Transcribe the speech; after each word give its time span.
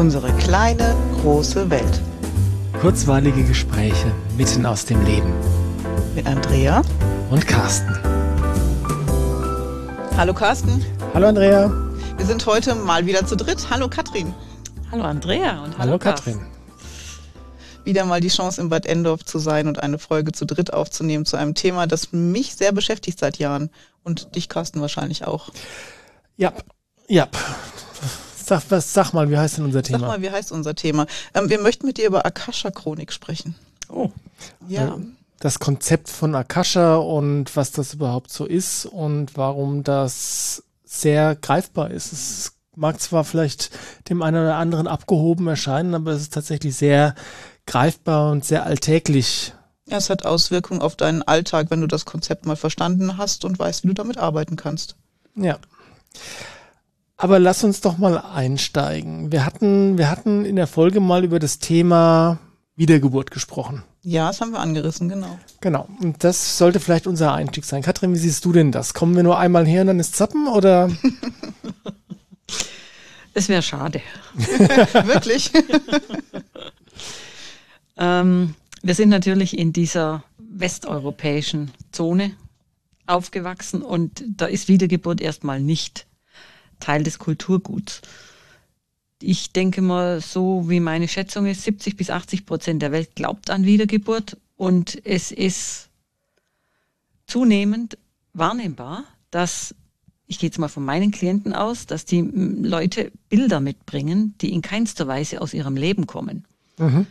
Unsere 0.00 0.32
kleine, 0.38 0.96
große 1.20 1.68
Welt. 1.68 2.00
Kurzweilige 2.80 3.44
Gespräche 3.44 4.10
mitten 4.38 4.64
aus 4.64 4.86
dem 4.86 5.04
Leben. 5.04 5.30
Mit 6.14 6.26
Andrea 6.26 6.80
und 7.28 7.46
Carsten. 7.46 7.94
Hallo 10.16 10.32
Carsten. 10.32 10.82
Hallo 11.12 11.26
Andrea. 11.28 11.70
Wir 12.16 12.24
sind 12.24 12.46
heute 12.46 12.74
mal 12.76 13.04
wieder 13.04 13.26
zu 13.26 13.36
dritt. 13.36 13.68
Hallo 13.68 13.90
Katrin. 13.90 14.32
Hallo 14.90 15.02
Andrea 15.02 15.62
und 15.64 15.76
hallo, 15.76 15.78
hallo 15.78 15.98
Katrin. 15.98 16.40
Wieder 17.84 18.06
mal 18.06 18.22
die 18.22 18.28
Chance, 18.28 18.62
in 18.62 18.70
Bad 18.70 18.86
Endorf 18.86 19.26
zu 19.26 19.38
sein 19.38 19.68
und 19.68 19.82
eine 19.82 19.98
Folge 19.98 20.32
zu 20.32 20.46
dritt 20.46 20.72
aufzunehmen 20.72 21.26
zu 21.26 21.36
einem 21.36 21.54
Thema, 21.54 21.86
das 21.86 22.10
mich 22.10 22.56
sehr 22.56 22.72
beschäftigt 22.72 23.18
seit 23.18 23.36
Jahren. 23.36 23.68
Und 24.02 24.34
dich, 24.34 24.48
Carsten, 24.48 24.80
wahrscheinlich 24.80 25.26
auch. 25.26 25.50
Ja, 26.38 26.54
ja. 27.06 27.28
Sag, 28.50 28.64
was, 28.70 28.92
sag 28.92 29.12
mal, 29.12 29.30
wie 29.30 29.38
heißt 29.38 29.58
denn 29.58 29.64
unser 29.66 29.84
Thema? 29.84 30.00
Sag 30.00 30.08
mal, 30.08 30.22
wie 30.22 30.30
heißt 30.32 30.50
unser 30.50 30.74
Thema? 30.74 31.06
Ähm, 31.34 31.48
wir 31.48 31.60
möchten 31.60 31.86
mit 31.86 31.98
dir 31.98 32.08
über 32.08 32.26
Akasha-Chronik 32.26 33.12
sprechen. 33.12 33.54
Oh. 33.88 34.10
Ja. 34.66 34.98
Das 35.38 35.60
Konzept 35.60 36.08
von 36.08 36.34
Akasha 36.34 36.96
und 36.96 37.54
was 37.54 37.70
das 37.70 37.94
überhaupt 37.94 38.32
so 38.32 38.46
ist 38.46 38.86
und 38.86 39.36
warum 39.36 39.84
das 39.84 40.64
sehr 40.82 41.36
greifbar 41.36 41.92
ist. 41.92 42.12
Es 42.12 42.52
mag 42.74 43.00
zwar 43.00 43.22
vielleicht 43.22 43.70
dem 44.08 44.20
einen 44.20 44.42
oder 44.42 44.56
anderen 44.56 44.88
abgehoben 44.88 45.46
erscheinen, 45.46 45.94
aber 45.94 46.10
es 46.10 46.22
ist 46.22 46.34
tatsächlich 46.34 46.74
sehr 46.74 47.14
greifbar 47.66 48.32
und 48.32 48.44
sehr 48.44 48.66
alltäglich. 48.66 49.54
Ja, 49.86 49.98
es 49.98 50.10
hat 50.10 50.26
Auswirkungen 50.26 50.82
auf 50.82 50.96
deinen 50.96 51.22
Alltag, 51.22 51.68
wenn 51.70 51.82
du 51.82 51.86
das 51.86 52.04
Konzept 52.04 52.46
mal 52.46 52.56
verstanden 52.56 53.16
hast 53.16 53.44
und 53.44 53.60
weißt, 53.60 53.84
wie 53.84 53.88
du 53.88 53.94
damit 53.94 54.18
arbeiten 54.18 54.56
kannst. 54.56 54.96
Ja. 55.36 55.60
Aber 57.20 57.38
lass 57.38 57.64
uns 57.64 57.82
doch 57.82 57.98
mal 57.98 58.16
einsteigen. 58.16 59.30
Wir 59.30 59.44
hatten, 59.44 59.98
wir 59.98 60.10
hatten 60.10 60.46
in 60.46 60.56
der 60.56 60.66
Folge 60.66 61.00
mal 61.00 61.22
über 61.22 61.38
das 61.38 61.58
Thema 61.58 62.38
Wiedergeburt 62.76 63.30
gesprochen. 63.30 63.82
Ja, 64.00 64.28
das 64.28 64.40
haben 64.40 64.52
wir 64.52 64.60
angerissen, 64.60 65.10
genau. 65.10 65.38
Genau. 65.60 65.86
Und 66.00 66.24
das 66.24 66.56
sollte 66.56 66.80
vielleicht 66.80 67.06
unser 67.06 67.34
Einstieg 67.34 67.66
sein. 67.66 67.82
Katrin, 67.82 68.14
wie 68.14 68.18
siehst 68.18 68.46
du 68.46 68.52
denn 68.52 68.72
das? 68.72 68.94
Kommen 68.94 69.14
wir 69.16 69.22
nur 69.22 69.38
einmal 69.38 69.66
her 69.66 69.82
und 69.82 69.88
dann 69.88 70.00
ist 70.00 70.16
Zappen 70.16 70.48
oder? 70.48 70.90
Es 73.32 73.48
wäre 73.48 73.62
schade. 73.62 74.02
Wirklich? 74.34 75.52
ähm, 77.96 78.54
wir 78.82 78.94
sind 78.96 79.08
natürlich 79.08 79.56
in 79.56 79.72
dieser 79.72 80.24
westeuropäischen 80.36 81.70
Zone 81.92 82.32
aufgewachsen 83.06 83.82
und 83.82 84.24
da 84.26 84.46
ist 84.46 84.66
Wiedergeburt 84.66 85.20
erstmal 85.20 85.60
nicht 85.60 86.06
Teil 86.80 87.02
des 87.02 87.18
Kulturguts. 87.18 88.00
Ich 89.22 89.52
denke 89.52 89.82
mal, 89.82 90.20
so 90.20 90.68
wie 90.68 90.80
meine 90.80 91.06
Schätzung 91.06 91.46
ist, 91.46 91.62
70 91.64 91.96
bis 91.96 92.10
80 92.10 92.46
Prozent 92.46 92.82
der 92.82 92.92
Welt 92.92 93.14
glaubt 93.14 93.50
an 93.50 93.64
Wiedergeburt 93.64 94.38
und 94.56 95.04
es 95.04 95.30
ist 95.30 95.88
zunehmend 97.26 97.98
wahrnehmbar, 98.32 99.04
dass, 99.30 99.74
ich 100.26 100.38
gehe 100.38 100.48
jetzt 100.48 100.58
mal 100.58 100.68
von 100.68 100.84
meinen 100.84 101.10
Klienten 101.10 101.52
aus, 101.52 101.86
dass 101.86 102.04
die 102.04 102.22
Leute 102.22 103.12
Bilder 103.28 103.60
mitbringen, 103.60 104.34
die 104.40 104.52
in 104.52 104.62
keinster 104.62 105.06
Weise 105.06 105.40
aus 105.40 105.54
ihrem 105.54 105.76
Leben 105.76 106.06
kommen. 106.06 106.46
Mhm. 106.78 107.06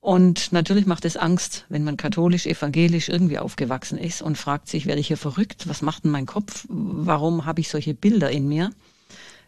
Und 0.00 0.52
natürlich 0.52 0.86
macht 0.86 1.04
es 1.04 1.18
Angst, 1.18 1.66
wenn 1.68 1.84
man 1.84 1.98
katholisch, 1.98 2.46
evangelisch 2.46 3.10
irgendwie 3.10 3.38
aufgewachsen 3.38 3.98
ist 3.98 4.22
und 4.22 4.38
fragt 4.38 4.68
sich, 4.68 4.86
werde 4.86 5.00
ich 5.00 5.08
hier 5.08 5.18
verrückt? 5.18 5.68
Was 5.68 5.82
macht 5.82 6.04
denn 6.04 6.10
mein 6.10 6.24
Kopf? 6.26 6.64
Warum 6.68 7.44
habe 7.44 7.60
ich 7.60 7.68
solche 7.68 7.92
Bilder 7.92 8.30
in 8.30 8.48
mir? 8.48 8.70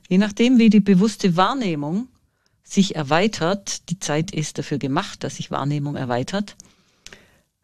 Je 0.08 0.18
nachdem, 0.18 0.58
wie 0.58 0.68
die 0.68 0.80
bewusste 0.80 1.36
Wahrnehmung 1.36 2.08
sich 2.62 2.96
erweitert, 2.96 3.88
die 3.88 3.98
Zeit 3.98 4.30
ist 4.30 4.58
dafür 4.58 4.78
gemacht, 4.78 5.24
dass 5.24 5.36
sich 5.36 5.50
Wahrnehmung 5.50 5.96
erweitert, 5.96 6.56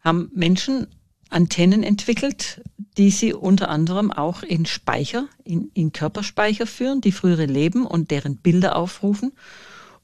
haben 0.01 0.31
Menschen 0.33 0.87
Antennen 1.29 1.83
entwickelt, 1.83 2.61
die 2.97 3.11
sie 3.11 3.33
unter 3.33 3.69
anderem 3.69 4.11
auch 4.11 4.41
in 4.41 4.65
Speicher, 4.65 5.27
in, 5.43 5.69
in 5.75 5.93
Körperspeicher 5.93 6.65
führen, 6.65 7.01
die 7.01 7.11
frühere 7.11 7.45
Leben 7.45 7.85
und 7.85 8.09
deren 8.09 8.37
Bilder 8.37 8.75
aufrufen. 8.75 9.33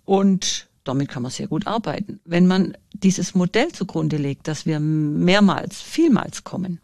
Und 0.05 0.67
damit 0.85 1.09
kann 1.09 1.23
man 1.23 1.31
sehr 1.31 1.47
gut 1.47 1.67
arbeiten. 1.67 2.19
Wenn 2.23 2.47
man 2.47 2.77
dieses 2.93 3.35
Modell 3.35 3.71
zugrunde 3.71 4.17
legt, 4.17 4.47
dass 4.47 4.65
wir 4.65 4.79
mehrmals, 4.79 5.81
vielmals 5.81 6.43
kommen, 6.43 6.79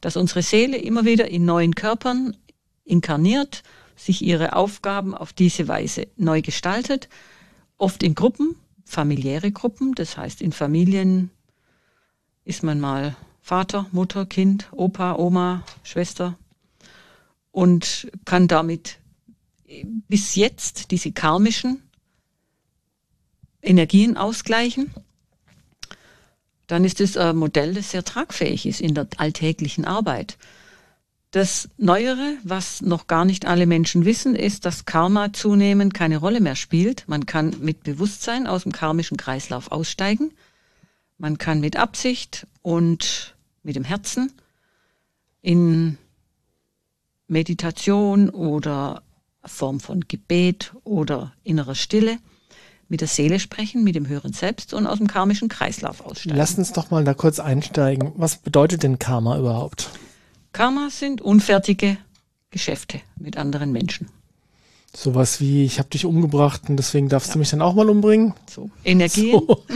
dass 0.00 0.16
unsere 0.16 0.42
Seele 0.42 0.76
immer 0.76 1.04
wieder 1.04 1.28
in 1.28 1.44
neuen 1.44 1.74
Körpern 1.74 2.36
inkarniert, 2.84 3.62
sich 3.96 4.22
ihre 4.22 4.54
Aufgaben 4.54 5.14
auf 5.14 5.32
diese 5.32 5.68
Weise 5.68 6.06
neu 6.16 6.40
gestaltet, 6.42 7.08
oft 7.76 8.02
in 8.02 8.14
Gruppen, 8.14 8.56
familiäre 8.84 9.52
Gruppen, 9.52 9.94
das 9.94 10.16
heißt 10.16 10.40
in 10.40 10.52
Familien 10.52 11.30
ist 12.44 12.62
man 12.62 12.80
mal 12.80 13.16
Vater, 13.42 13.86
Mutter, 13.92 14.26
Kind, 14.26 14.68
Opa, 14.72 15.16
Oma, 15.16 15.64
Schwester 15.82 16.36
und 17.50 18.10
kann 18.24 18.48
damit 18.48 18.98
bis 20.08 20.34
jetzt 20.34 20.90
diese 20.90 21.12
karmischen 21.12 21.82
Energien 23.62 24.16
ausgleichen, 24.16 24.92
dann 26.66 26.84
ist 26.84 27.00
es 27.00 27.16
ein 27.16 27.36
Modell, 27.36 27.74
das 27.74 27.90
sehr 27.90 28.04
tragfähig 28.04 28.64
ist 28.66 28.80
in 28.80 28.94
der 28.94 29.08
alltäglichen 29.16 29.84
Arbeit. 29.84 30.38
Das 31.32 31.68
Neuere, 31.76 32.36
was 32.42 32.80
noch 32.80 33.06
gar 33.06 33.24
nicht 33.24 33.46
alle 33.46 33.66
Menschen 33.66 34.04
wissen, 34.04 34.34
ist, 34.34 34.64
dass 34.64 34.84
Karma 34.84 35.32
zunehmend 35.32 35.94
keine 35.94 36.16
Rolle 36.16 36.40
mehr 36.40 36.56
spielt. 36.56 37.04
Man 37.06 37.26
kann 37.26 37.56
mit 37.60 37.84
Bewusstsein 37.84 38.46
aus 38.46 38.64
dem 38.64 38.72
karmischen 38.72 39.16
Kreislauf 39.16 39.70
aussteigen. 39.70 40.32
Man 41.18 41.38
kann 41.38 41.60
mit 41.60 41.76
Absicht 41.76 42.46
und 42.62 43.36
mit 43.62 43.76
dem 43.76 43.84
Herzen 43.84 44.32
in 45.42 45.98
Meditation 47.28 48.28
oder 48.30 49.02
Form 49.44 49.78
von 49.80 50.00
Gebet 50.08 50.72
oder 50.82 51.32
innerer 51.44 51.76
Stille 51.76 52.18
mit 52.90 53.00
der 53.00 53.08
Seele 53.08 53.38
sprechen, 53.38 53.84
mit 53.84 53.94
dem 53.94 54.08
höheren 54.08 54.32
Selbst 54.32 54.74
und 54.74 54.86
aus 54.86 54.98
dem 54.98 55.06
karmischen 55.06 55.48
Kreislauf 55.48 56.04
aussteigen. 56.04 56.36
Lass 56.36 56.58
uns 56.58 56.72
doch 56.72 56.90
mal 56.90 57.04
da 57.04 57.14
kurz 57.14 57.38
einsteigen. 57.38 58.12
Was 58.16 58.36
bedeutet 58.36 58.82
denn 58.82 58.98
Karma 58.98 59.38
überhaupt? 59.38 59.90
Karma 60.52 60.88
sind 60.90 61.22
unfertige 61.22 61.96
Geschäfte 62.50 63.00
mit 63.16 63.36
anderen 63.36 63.70
Menschen. 63.70 64.08
Sowas 64.92 65.40
wie, 65.40 65.64
ich 65.64 65.78
habe 65.78 65.88
dich 65.88 66.04
umgebracht 66.04 66.62
und 66.68 66.76
deswegen 66.76 67.08
darfst 67.08 67.28
ja. 67.28 67.34
du 67.34 67.38
mich 67.38 67.50
dann 67.50 67.62
auch 67.62 67.74
mal 67.74 67.88
umbringen? 67.88 68.34
So, 68.50 68.70
Energien. 68.84 69.40
So. 69.46 69.64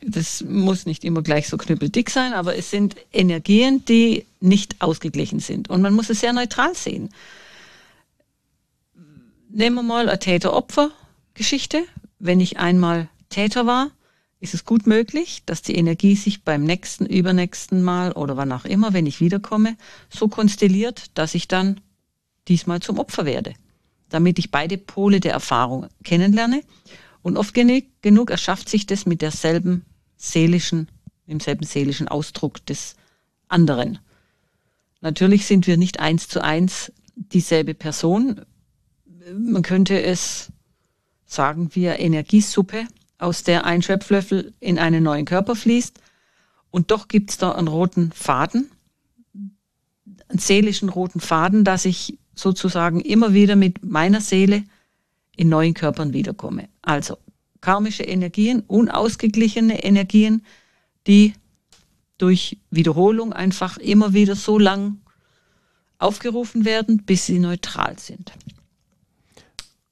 Das 0.00 0.44
muss 0.44 0.86
nicht 0.86 1.04
immer 1.04 1.22
gleich 1.22 1.48
so 1.48 1.56
knüppeldick 1.56 2.08
sein, 2.08 2.32
aber 2.32 2.56
es 2.56 2.70
sind 2.70 2.94
Energien, 3.12 3.84
die 3.84 4.26
nicht 4.40 4.80
ausgeglichen 4.80 5.40
sind. 5.40 5.68
Und 5.68 5.82
man 5.82 5.92
muss 5.92 6.08
es 6.08 6.20
sehr 6.20 6.32
neutral 6.32 6.76
sehen. 6.76 7.08
Nehmen 9.50 9.74
wir 9.74 9.82
mal 9.82 10.08
ein 10.08 10.20
Täter-Opfer 10.20 10.92
Geschichte. 11.38 11.84
Wenn 12.18 12.40
ich 12.40 12.58
einmal 12.58 13.08
Täter 13.30 13.64
war, 13.64 13.90
ist 14.40 14.54
es 14.54 14.64
gut 14.64 14.86
möglich, 14.86 15.42
dass 15.46 15.62
die 15.62 15.76
Energie 15.76 16.14
sich 16.14 16.42
beim 16.44 16.64
nächsten, 16.64 17.06
übernächsten 17.06 17.82
Mal 17.82 18.12
oder 18.12 18.36
wann 18.36 18.52
auch 18.52 18.64
immer, 18.64 18.92
wenn 18.92 19.06
ich 19.06 19.20
wiederkomme, 19.20 19.76
so 20.10 20.28
konstelliert, 20.28 21.06
dass 21.14 21.34
ich 21.34 21.48
dann 21.48 21.80
diesmal 22.48 22.80
zum 22.80 22.98
Opfer 22.98 23.24
werde, 23.24 23.54
damit 24.08 24.38
ich 24.38 24.50
beide 24.50 24.78
Pole 24.78 25.20
der 25.20 25.32
Erfahrung 25.32 25.86
kennenlerne. 26.04 26.62
Und 27.22 27.36
oft 27.36 27.54
genug, 27.54 28.30
erschafft 28.30 28.68
sich 28.68 28.86
das 28.86 29.06
mit 29.06 29.22
derselben 29.22 29.84
seelischen, 30.16 30.88
im 31.26 31.40
selben 31.40 31.64
seelischen 31.64 32.08
Ausdruck 32.08 32.64
des 32.66 32.94
anderen. 33.48 33.98
Natürlich 35.00 35.46
sind 35.46 35.66
wir 35.66 35.76
nicht 35.76 36.00
eins 36.00 36.28
zu 36.28 36.42
eins 36.42 36.92
dieselbe 37.14 37.74
Person. 37.74 38.40
Man 39.36 39.62
könnte 39.62 40.02
es 40.02 40.50
sagen 41.28 41.70
wir, 41.74 42.00
Energiesuppe, 42.00 42.86
aus 43.18 43.44
der 43.44 43.64
ein 43.64 43.82
Schöpflöffel 43.82 44.54
in 44.58 44.78
einen 44.78 45.04
neuen 45.04 45.26
Körper 45.26 45.54
fließt. 45.54 46.00
Und 46.70 46.90
doch 46.90 47.06
gibt 47.06 47.30
es 47.30 47.38
da 47.38 47.52
einen 47.52 47.68
roten 47.68 48.10
Faden, 48.12 48.70
einen 50.28 50.38
seelischen 50.38 50.88
roten 50.88 51.20
Faden, 51.20 51.64
dass 51.64 51.84
ich 51.84 52.18
sozusagen 52.34 53.00
immer 53.00 53.32
wieder 53.34 53.56
mit 53.56 53.84
meiner 53.84 54.20
Seele 54.20 54.64
in 55.36 55.48
neuen 55.48 55.74
Körpern 55.74 56.12
wiederkomme. 56.12 56.68
Also 56.82 57.18
karmische 57.60 58.04
Energien, 58.04 58.60
unausgeglichene 58.66 59.84
Energien, 59.84 60.44
die 61.06 61.34
durch 62.16 62.58
Wiederholung 62.70 63.32
einfach 63.32 63.76
immer 63.78 64.12
wieder 64.12 64.34
so 64.34 64.58
lang 64.58 64.98
aufgerufen 65.98 66.64
werden, 66.64 67.04
bis 67.04 67.26
sie 67.26 67.38
neutral 67.38 67.98
sind. 67.98 68.32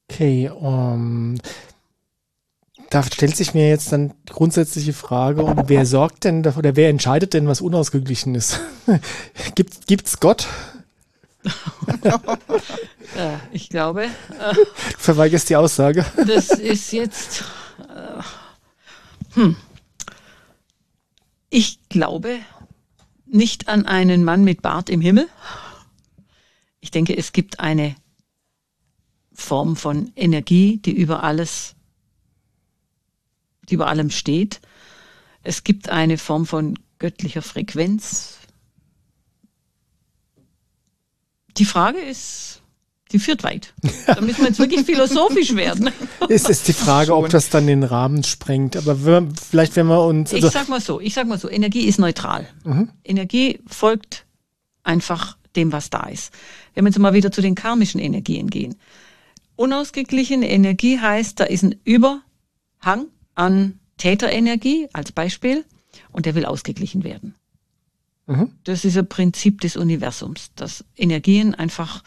Okay, 0.09 0.49
um, 0.51 1.37
da 2.91 3.03
stellt 3.03 3.37
sich 3.37 3.55
mir 3.55 3.69
jetzt 3.69 3.93
dann 3.93 4.15
die 4.29 4.33
grundsätzliche 4.33 4.93
Frage, 4.93 5.43
um, 5.43 5.63
wer 5.67 5.85
sorgt 5.85 6.25
denn 6.25 6.47
oder 6.47 6.77
wer 6.77 6.89
entscheidet 6.89 7.35
denn, 7.35 7.49
was 7.49 7.61
unausgeglichen 7.61 8.35
ist? 8.35 8.61
Gibt, 9.55 9.87
gibt's 9.87 10.21
Gott? 10.21 10.47
ja, 13.17 13.41
ich 13.53 13.69
glaube. 13.69 14.05
Äh, 14.05 14.55
du 14.55 14.99
verweigerst 14.99 15.49
die 15.49 15.57
Aussage. 15.57 16.05
das 16.27 16.51
ist 16.51 16.93
jetzt. 16.93 17.45
Äh, 17.89 18.23
hm. 19.35 19.57
Ich 21.51 21.79
glaube 21.89 22.39
nicht 23.27 23.69
an 23.69 23.87
einen 23.87 24.25
Mann 24.25 24.45
mit 24.45 24.63
Bart 24.63 24.91
im 24.91 25.01
Himmel. 25.01 25.29
Ich 26.81 26.91
denke, 26.91 27.17
es 27.17 27.33
gibt 27.33 27.61
eine 27.61 27.97
Form 29.37 29.77
von 29.77 30.11
Energie, 30.17 30.79
die 30.79 30.93
über 30.93 31.23
alles, 31.23 31.75
die 33.69 33.75
über 33.75 33.89
allem 33.89 34.11
steht. 34.11 34.61
Es 35.43 35.63
gibt 35.63 35.89
eine 35.89 36.19
Form 36.19 36.47
von 36.47 36.79
göttlicher 36.99 37.43
Frequenz. 37.43 38.39
Die 41.57 41.65
Frage 41.65 41.99
ist, 41.99 42.63
die 43.13 43.19
führt 43.19 43.45
weit. 43.45 43.73
Da 44.07 44.21
müssen 44.21 44.41
wir 44.41 44.49
jetzt 44.49 44.59
wirklich 44.59 44.85
philosophisch 44.85 45.55
werden. 45.55 45.91
Es 46.29 46.49
ist 46.49 46.67
die 46.67 46.73
Frage, 46.73 47.15
ob 47.15 47.29
das 47.29 47.51
dann 47.51 47.67
den 47.67 47.85
Rahmen 47.85 48.25
sprengt. 48.25 48.77
Aber 48.77 49.05
wir, 49.05 49.29
vielleicht, 49.49 49.77
wenn 49.77 49.87
wir 49.87 50.05
uns. 50.05 50.35
Also 50.35 50.49
ich 50.49 50.53
sag 50.53 50.69
mal 50.69 50.81
so, 50.81 51.01
ich 51.01 51.15
sag 51.15 51.27
mal 51.27 51.39
so, 51.39 51.49
Energie 51.49 51.87
ist 51.87 51.99
neutral. 51.99 52.49
Mhm. 52.65 52.91
Energie 53.05 53.61
folgt 53.67 54.25
einfach 54.83 55.37
dem, 55.55 55.73
was 55.73 55.91
da 55.91 56.09
ist. 56.09 56.33
Wenn 56.75 56.85
wir 56.85 56.91
jetzt 56.91 56.99
mal 56.99 57.15
wieder 57.15 57.31
zu 57.31 57.43
den 57.43 57.55
karmischen 57.55 58.01
Energien 58.01 58.51
gehen. 58.51 58.77
Unausgeglichene 59.57 60.49
Energie 60.49 60.99
heißt, 60.99 61.41
da 61.41 61.45
ist 61.45 61.65
ein 61.65 61.77
Überhang 61.85 63.07
an 63.35 63.79
Täterenergie 63.97 64.89
als 64.93 65.13
Beispiel 65.13 65.65
und 66.13 66.27
der 66.27 66.35
will 66.35 66.45
ausgeglichen 66.45 67.05
werden. 67.05 67.35
Mhm. 68.27 68.51
Das 68.65 68.85
ist 68.85 68.99
ein 68.99 69.09
Prinzip 69.09 69.61
des 69.61 69.77
Universums, 69.77 70.51
dass 70.57 70.85
Energien 70.97 71.55
einfach, 71.55 72.03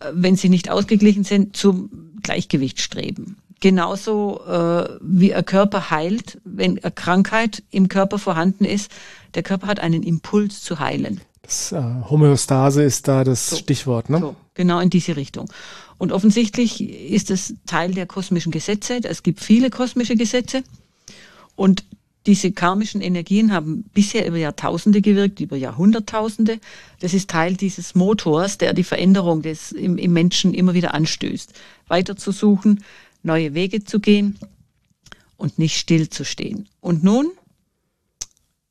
äh, 0.00 0.10
wenn 0.12 0.36
sie 0.36 0.48
nicht 0.48 0.70
ausgeglichen 0.70 1.24
sind, 1.24 1.56
zum 1.56 1.90
Gleichgewicht 2.22 2.80
streben. 2.80 3.36
Genauso 3.60 4.40
äh, 4.46 4.98
wie 5.00 5.34
ein 5.34 5.44
Körper 5.44 5.90
heilt, 5.90 6.40
wenn 6.44 6.78
eine 6.82 6.90
Krankheit 6.90 7.62
im 7.70 7.88
Körper 7.88 8.18
vorhanden 8.18 8.64
ist, 8.64 8.90
der 9.34 9.42
Körper 9.42 9.68
hat 9.68 9.80
einen 9.80 10.02
Impuls 10.02 10.62
zu 10.62 10.80
heilen. 10.80 11.20
Das, 11.42 11.72
äh, 11.72 11.82
Homöostase 12.10 12.82
ist 12.82 13.06
da 13.06 13.22
das 13.22 13.50
so, 13.50 13.56
Stichwort, 13.56 14.08
ne? 14.08 14.18
So, 14.18 14.36
genau 14.54 14.80
in 14.80 14.90
diese 14.90 15.16
Richtung. 15.16 15.50
Und 15.98 16.12
offensichtlich 16.12 16.80
ist 16.80 17.30
es 17.30 17.54
Teil 17.66 17.92
der 17.92 18.06
kosmischen 18.06 18.52
Gesetze. 18.52 19.00
Es 19.02 19.22
gibt 19.22 19.40
viele 19.40 19.70
kosmische 19.70 20.16
Gesetze. 20.16 20.62
Und 21.56 21.84
diese 22.26 22.52
karmischen 22.52 23.00
Energien 23.00 23.52
haben 23.52 23.84
bisher 23.92 24.26
über 24.26 24.38
Jahrtausende 24.38 25.02
gewirkt, 25.02 25.40
über 25.40 25.56
Jahrhunderttausende. 25.56 26.58
Das 27.00 27.12
ist 27.12 27.30
Teil 27.30 27.54
dieses 27.54 27.94
Motors, 27.94 28.56
der 28.58 28.72
die 28.72 28.84
Veränderung 28.84 29.42
des, 29.42 29.72
im, 29.72 29.98
im 29.98 30.12
Menschen 30.12 30.54
immer 30.54 30.74
wieder 30.74 30.94
anstößt. 30.94 31.52
Weiter 31.86 32.16
zu 32.16 32.32
suchen, 32.32 32.82
neue 33.22 33.54
Wege 33.54 33.84
zu 33.84 34.00
gehen 34.00 34.38
und 35.36 35.58
nicht 35.58 35.76
stillzustehen. 35.76 36.66
Und 36.80 37.04
nun 37.04 37.30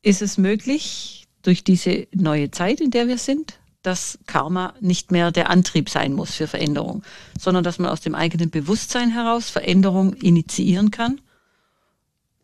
ist 0.01 0.21
es 0.21 0.37
möglich, 0.37 1.27
durch 1.43 1.63
diese 1.63 2.07
neue 2.13 2.51
Zeit, 2.51 2.81
in 2.81 2.89
der 2.89 3.07
wir 3.07 3.17
sind, 3.17 3.59
dass 3.83 4.17
Karma 4.25 4.73
nicht 4.79 5.11
mehr 5.11 5.31
der 5.31 5.49
Antrieb 5.49 5.89
sein 5.89 6.13
muss 6.13 6.33
für 6.33 6.47
Veränderung, 6.47 7.03
sondern 7.39 7.63
dass 7.63 7.79
man 7.79 7.91
aus 7.91 8.01
dem 8.01 8.15
eigenen 8.15 8.49
Bewusstsein 8.49 9.11
heraus 9.11 9.49
Veränderung 9.49 10.13
initiieren 10.13 10.89
kann 10.89 11.19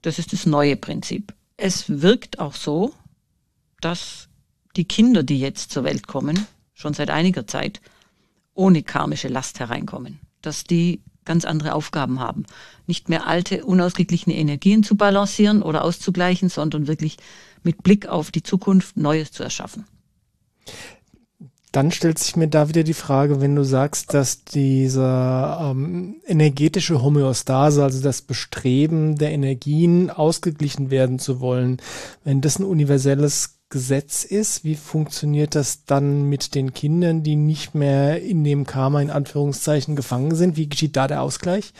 das 0.01 0.19
ist 0.19 0.33
das 0.33 0.45
neue 0.45 0.75
Prinzip. 0.75 1.33
Es 1.57 2.01
wirkt 2.01 2.39
auch 2.39 2.56
so, 2.56 2.94
dass 3.81 4.30
die 4.75 4.86
Kinder, 4.86 5.24
die 5.24 5.39
jetzt 5.39 5.71
zur 5.71 5.83
Welt 5.83 6.07
kommen, 6.07 6.47
schon 6.74 6.94
seit 6.94 7.09
einiger 7.09 7.47
Zeit 7.47 7.81
ohne 8.53 8.83
karmische 8.83 9.27
Last 9.27 9.59
hereinkommen. 9.59 10.19
Dass 10.41 10.63
die 10.63 11.01
ganz 11.25 11.45
andere 11.45 11.74
Aufgaben 11.75 12.19
haben. 12.19 12.45
Nicht 12.88 13.09
mehr 13.09 13.27
alte, 13.27 13.65
unausgeglichene 13.65 14.36
Energien 14.36 14.83
zu 14.83 14.95
balancieren 14.95 15.62
oder 15.62 15.83
auszugleichen, 15.83 16.50
sondern 16.50 16.88
wirklich 16.88 17.18
mit 17.62 17.83
Blick 17.83 18.07
auf 18.07 18.31
die 18.31 18.41
Zukunft 18.41 18.97
Neues 18.97 19.31
zu 19.31 19.44
erschaffen. 19.44 19.86
Dann 21.71 21.92
stellt 21.92 22.18
sich 22.18 22.36
mir 22.36 22.48
da 22.48 22.68
wieder 22.68 22.81
die 22.83 22.95
Frage, 22.95 23.42
wenn 23.42 23.56
du 23.56 23.63
sagst, 23.63 24.16
dass 24.16 24.44
diese 24.44 25.04
ähm, 25.62 26.16
energetische 26.25 27.04
Homöostase, 27.04 27.83
also 27.83 28.01
das 28.01 28.24
Bestreben 28.24 29.18
der 29.18 29.31
Energien 29.31 30.10
ausgeglichen 30.10 30.89
werden 30.89 31.19
zu 31.19 31.39
wollen, 31.39 31.77
wenn 32.24 32.42
das 32.42 32.57
ein 32.57 32.66
universelles 32.66 33.60
Gesetz 33.69 34.24
ist, 34.24 34.63
wie 34.63 34.75
funktioniert 34.75 35.54
das 35.54 35.86
dann 35.86 36.24
mit 36.24 36.56
den 36.56 36.74
Kindern, 36.74 37.21
die 37.21 37.36
nicht 37.36 37.75
mehr 37.75 38.19
in 38.19 38.44
dem 38.44 38.65
Karma 38.65 39.00
in 39.00 39.12
Anführungszeichen 39.12 39.95
gefangen 39.95 40.33
sind? 40.33 40.57
Wie 40.57 40.68
geschieht 40.68 40.95
da 40.95 41.07
der 41.07 41.22
Ausgleich? 41.22 41.74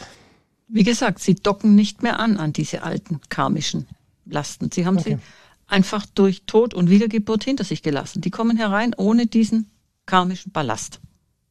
Wie 0.68 0.84
gesagt, 0.84 1.18
sie 1.18 1.34
docken 1.34 1.74
nicht 1.74 2.04
mehr 2.04 2.20
an 2.20 2.36
an 2.36 2.52
diese 2.52 2.84
alten 2.84 3.20
karmischen 3.28 3.88
Lasten. 4.24 4.70
Sie 4.70 4.86
haben 4.86 4.98
okay. 4.98 5.16
sie 5.16 5.18
einfach 5.66 6.06
durch 6.06 6.42
Tod 6.46 6.74
und 6.74 6.90
Wiedergeburt 6.90 7.42
hinter 7.42 7.64
sich 7.64 7.82
gelassen. 7.82 8.20
Die 8.20 8.30
kommen 8.30 8.56
herein 8.56 8.94
ohne 8.96 9.26
diesen 9.26 9.68
karmischen 10.10 10.50
Ballast. 10.50 10.98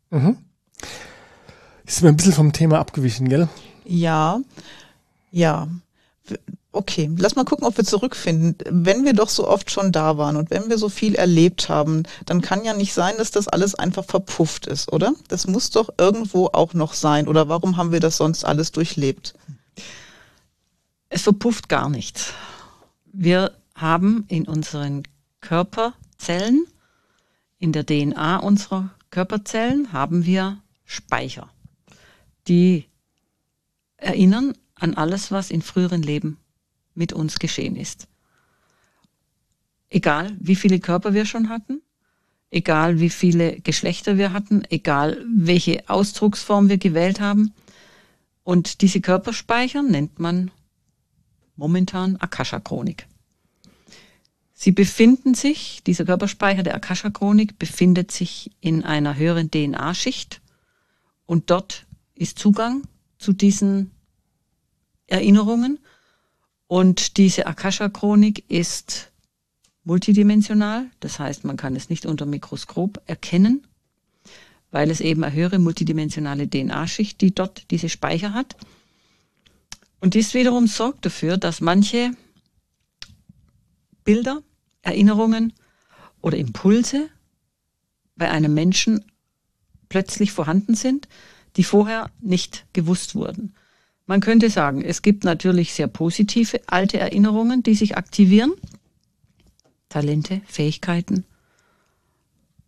Mhm. 0.09 0.37
Ist 1.85 2.01
mir 2.01 2.09
ein 2.09 2.17
bisschen 2.17 2.33
vom 2.33 2.51
Thema 2.51 2.79
abgewichen, 2.79 3.29
gell? 3.29 3.47
Ja, 3.85 4.41
ja. 5.31 5.69
Okay, 6.73 7.09
lass 7.17 7.35
mal 7.35 7.45
gucken, 7.45 7.65
ob 7.65 7.77
wir 7.77 7.85
zurückfinden. 7.85 8.55
Wenn 8.69 9.05
wir 9.05 9.13
doch 9.13 9.29
so 9.29 9.47
oft 9.47 9.71
schon 9.71 9.91
da 9.93 10.17
waren 10.17 10.35
und 10.35 10.51
wenn 10.51 10.69
wir 10.69 10.77
so 10.77 10.89
viel 10.89 11.15
erlebt 11.15 11.69
haben, 11.69 12.03
dann 12.25 12.41
kann 12.41 12.65
ja 12.65 12.73
nicht 12.73 12.93
sein, 12.93 13.15
dass 13.17 13.31
das 13.31 13.47
alles 13.47 13.75
einfach 13.75 14.03
verpufft 14.03 14.67
ist, 14.67 14.91
oder? 14.91 15.13
Das 15.29 15.47
muss 15.47 15.69
doch 15.69 15.89
irgendwo 15.97 16.47
auch 16.47 16.73
noch 16.73 16.93
sein. 16.93 17.27
Oder 17.29 17.47
warum 17.47 17.77
haben 17.77 17.93
wir 17.93 18.01
das 18.01 18.17
sonst 18.17 18.43
alles 18.43 18.71
durchlebt? 18.73 19.33
Es 21.07 21.23
verpufft 21.23 21.69
gar 21.69 21.89
nichts. 21.89 22.33
Wir 23.05 23.53
haben 23.73 24.25
in 24.27 24.47
unseren 24.47 25.03
Körperzellen 25.39 26.67
in 27.59 27.71
der 27.73 27.85
DNA 27.85 28.37
unserer 28.37 28.89
Körperzellen 29.11 29.93
haben 29.93 30.25
wir 30.25 30.61
Speicher, 30.85 31.51
die 32.47 32.85
erinnern 33.97 34.53
an 34.75 34.93
alles, 34.95 35.31
was 35.31 35.51
in 35.51 35.61
früheren 35.61 36.01
Leben 36.01 36.37
mit 36.95 37.13
uns 37.13 37.37
geschehen 37.37 37.75
ist. 37.75 38.07
Egal, 39.89 40.35
wie 40.39 40.55
viele 40.55 40.79
Körper 40.79 41.13
wir 41.13 41.25
schon 41.25 41.49
hatten, 41.49 41.81
egal, 42.51 42.99
wie 42.99 43.09
viele 43.09 43.59
Geschlechter 43.59 44.17
wir 44.17 44.33
hatten, 44.33 44.63
egal, 44.69 45.23
welche 45.35 45.89
Ausdrucksform 45.89 46.69
wir 46.69 46.77
gewählt 46.77 47.19
haben. 47.19 47.53
Und 48.43 48.81
diese 48.81 49.01
Körperspeicher 49.01 49.83
nennt 49.83 50.19
man 50.19 50.51
momentan 51.55 52.15
Akasha-Chronik. 52.17 53.08
Sie 54.61 54.73
befinden 54.73 55.35
sich, 55.35 55.83
dieser 55.87 56.03
Körperspeicher 56.03 56.63
der 56.63 56.75
Akasha-Chronik 56.75 57.57
befindet 57.57 58.11
sich 58.11 58.51
in 58.59 58.83
einer 58.83 59.15
höheren 59.15 59.49
DNA-Schicht 59.49 60.41
und 61.25 61.49
dort 61.49 61.85
ist 62.13 62.37
Zugang 62.37 62.83
zu 63.17 63.31
diesen 63.31 63.91
Erinnerungen. 65.07 65.79
Und 66.67 67.15
diese 67.15 67.47
Akasha-Chronik 67.47 68.51
ist 68.51 69.13
multidimensional, 69.85 70.91
das 70.99 71.19
heißt, 71.19 71.45
man 71.45 71.55
kann 71.55 71.77
es 71.77 71.89
nicht 71.89 72.05
unter 72.05 72.25
Mikroskop 72.25 73.01
erkennen, 73.05 73.65
weil 74.71 74.91
es 74.91 74.99
eben 74.99 75.23
eine 75.23 75.33
höhere 75.33 75.57
multidimensionale 75.57 76.49
DNA-Schicht, 76.49 77.21
die 77.21 77.33
dort 77.33 77.71
diese 77.71 77.87
Speicher 77.87 78.33
hat. 78.33 78.57
Und 80.01 80.15
dies 80.15 80.33
wiederum 80.33 80.67
sorgt 80.67 81.05
dafür, 81.05 81.37
dass 81.37 81.61
manche 81.61 82.11
Bilder 84.03 84.43
Erinnerungen 84.81 85.53
oder 86.21 86.37
Impulse 86.37 87.09
bei 88.15 88.29
einem 88.29 88.53
Menschen 88.53 89.05
plötzlich 89.87 90.31
vorhanden 90.31 90.75
sind, 90.75 91.07
die 91.55 91.63
vorher 91.63 92.11
nicht 92.21 92.65
gewusst 92.73 93.15
wurden. 93.15 93.55
Man 94.05 94.21
könnte 94.21 94.49
sagen, 94.49 94.81
es 94.81 95.01
gibt 95.01 95.23
natürlich 95.23 95.73
sehr 95.73 95.87
positive 95.87 96.61
alte 96.67 96.99
Erinnerungen, 96.99 97.63
die 97.63 97.75
sich 97.75 97.97
aktivieren. 97.97 98.53
Talente, 99.87 100.41
Fähigkeiten, 100.47 101.25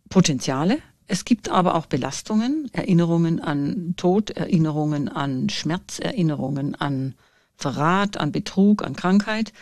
Potenziale. 0.08 0.78
Es 1.06 1.24
gibt 1.24 1.48
aber 1.48 1.74
auch 1.74 1.86
Belastungen, 1.86 2.70
Erinnerungen 2.72 3.40
an 3.40 3.94
Tod, 3.96 4.30
Erinnerungen 4.30 5.08
an 5.08 5.48
Schmerz, 5.48 5.98
Erinnerungen 5.98 6.74
an 6.74 7.14
Verrat, 7.56 8.18
an 8.18 8.32
Betrug, 8.32 8.82
an 8.82 8.94
Krankheit. 8.94 9.52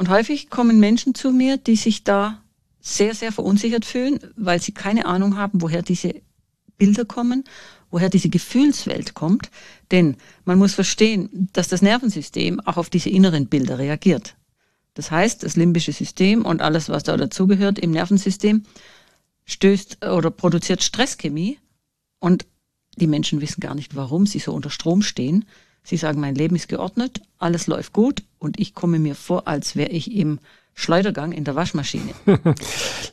Und 0.00 0.08
häufig 0.08 0.48
kommen 0.48 0.80
Menschen 0.80 1.14
zu 1.14 1.30
mir, 1.30 1.58
die 1.58 1.76
sich 1.76 2.04
da 2.04 2.42
sehr, 2.80 3.14
sehr 3.14 3.32
verunsichert 3.32 3.84
fühlen, 3.84 4.18
weil 4.34 4.58
sie 4.58 4.72
keine 4.72 5.04
Ahnung 5.04 5.36
haben, 5.36 5.60
woher 5.60 5.82
diese 5.82 6.14
Bilder 6.78 7.04
kommen, 7.04 7.44
woher 7.90 8.08
diese 8.08 8.30
Gefühlswelt 8.30 9.12
kommt. 9.12 9.50
Denn 9.90 10.16
man 10.46 10.56
muss 10.56 10.72
verstehen, 10.72 11.50
dass 11.52 11.68
das 11.68 11.82
Nervensystem 11.82 12.60
auch 12.60 12.78
auf 12.78 12.88
diese 12.88 13.10
inneren 13.10 13.48
Bilder 13.48 13.78
reagiert. 13.78 14.36
Das 14.94 15.10
heißt, 15.10 15.42
das 15.42 15.56
limbische 15.56 15.92
System 15.92 16.46
und 16.46 16.62
alles, 16.62 16.88
was 16.88 17.02
da 17.02 17.18
dazugehört 17.18 17.78
im 17.78 17.90
Nervensystem, 17.90 18.62
stößt 19.44 20.06
oder 20.06 20.30
produziert 20.30 20.82
Stresschemie 20.82 21.58
und 22.20 22.46
die 22.96 23.06
Menschen 23.06 23.42
wissen 23.42 23.60
gar 23.60 23.74
nicht, 23.74 23.96
warum 23.96 24.24
sie 24.24 24.38
so 24.38 24.54
unter 24.54 24.70
Strom 24.70 25.02
stehen. 25.02 25.44
Sie 25.82 25.96
sagen, 25.96 26.20
mein 26.20 26.34
Leben 26.34 26.56
ist 26.56 26.68
geordnet, 26.68 27.22
alles 27.38 27.66
läuft 27.66 27.92
gut 27.92 28.22
und 28.38 28.60
ich 28.60 28.74
komme 28.74 28.98
mir 28.98 29.14
vor, 29.14 29.48
als 29.48 29.76
wäre 29.76 29.90
ich 29.90 30.14
im 30.14 30.38
Schleudergang 30.74 31.32
in 31.32 31.44
der 31.44 31.56
Waschmaschine. 31.56 32.12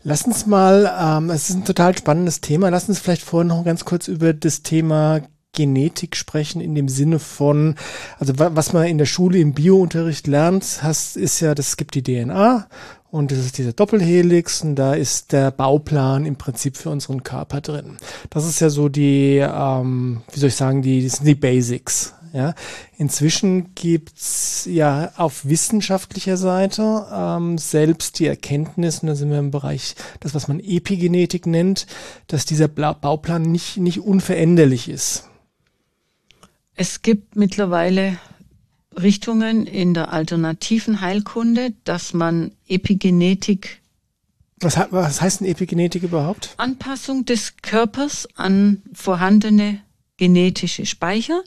Lass 0.04 0.24
uns 0.24 0.46
mal, 0.46 0.92
ähm, 1.00 1.30
es 1.30 1.50
ist 1.50 1.56
ein 1.56 1.66
total 1.66 1.98
spannendes 1.98 2.42
Thema, 2.42 2.70
lass 2.70 2.88
uns 2.88 3.00
vielleicht 3.00 3.24
vorher 3.24 3.48
noch 3.48 3.66
ganz 3.66 3.84
kurz 3.84 4.08
über 4.08 4.34
das 4.34 4.64
Thema 4.64 5.22
Genetik 5.54 6.16
sprechen 6.16 6.62
in 6.62 6.76
dem 6.76 6.88
Sinne 6.88 7.20
von, 7.20 7.76
also 8.20 8.34
was 8.38 8.74
man 8.74 8.86
in 8.86 9.00
der 9.00 9.06
Schule 9.06 9.40
im 9.40 9.54
Biounterricht 9.54 10.28
lernt, 10.28 10.80
hast, 10.84 11.18
ist 11.18 11.40
ja, 11.40 11.56
das 11.56 11.78
gibt 11.78 11.96
die 11.96 12.04
DNA 12.04 12.68
und 13.10 13.32
das 13.32 13.40
ist 13.40 13.58
dieser 13.58 13.74
Doppelhelix 13.74 14.62
und 14.62 14.76
da 14.76 14.94
ist 14.94 15.32
der 15.32 15.50
Bauplan 15.50 16.26
im 16.26 16.36
Prinzip 16.36 16.78
für 16.78 16.90
unseren 16.92 17.24
Körper 17.24 17.62
drin. 17.62 17.98
Das 18.30 18.46
ist 18.46 18.60
ja 18.60 18.70
so 18.70 18.88
die, 18.88 19.38
ähm, 19.38 20.22
wie 20.32 20.40
soll 20.40 20.50
ich 20.50 20.56
sagen, 20.56 20.84
die, 20.84 21.04
das 21.04 21.18
sind 21.18 21.26
die 21.26 21.36
Basics. 21.36 22.14
Ja, 22.34 22.54
inzwischen 22.98 23.74
gibt's 23.76 24.68
ja 24.70 25.12
auf 25.18 25.46
wissenschaftlicher 25.46 26.38
Seite 26.38 27.08
ähm, 27.12 27.58
selbst 27.58 28.20
die 28.20 28.28
Erkenntnis, 28.28 29.00
und 29.00 29.08
da 29.08 29.16
sind 29.16 29.32
wir 29.32 29.40
im 29.40 29.52
Bereich, 29.52 29.96
das 30.20 30.36
was 30.36 30.48
man 30.48 30.60
Epigenetik 30.60 31.46
nennt, 31.46 31.88
dass 32.28 32.46
dieser 32.46 32.68
Bauplan 32.68 33.44
nicht, 33.44 33.78
nicht 33.78 34.00
unveränderlich 34.00 34.90
ist. 34.90 35.24
Es 36.76 37.02
gibt 37.02 37.36
mittlerweile 37.36 38.18
Richtungen 38.96 39.66
in 39.66 39.94
der 39.94 40.14
alternativen 40.14 41.02
Heilkunde, 41.02 41.74
dass 41.84 42.14
man 42.14 42.52
Epigenetik 42.68 43.82
was, 44.60 44.76
was 44.90 45.22
heißt 45.22 45.42
denn 45.42 45.48
Epigenetik 45.48 46.02
überhaupt? 46.02 46.56
Anpassung 46.58 47.26
des 47.26 47.58
Körpers 47.62 48.28
an 48.36 48.82
vorhandene 48.92 49.82
genetische 50.18 50.86
Speicher. 50.88 51.44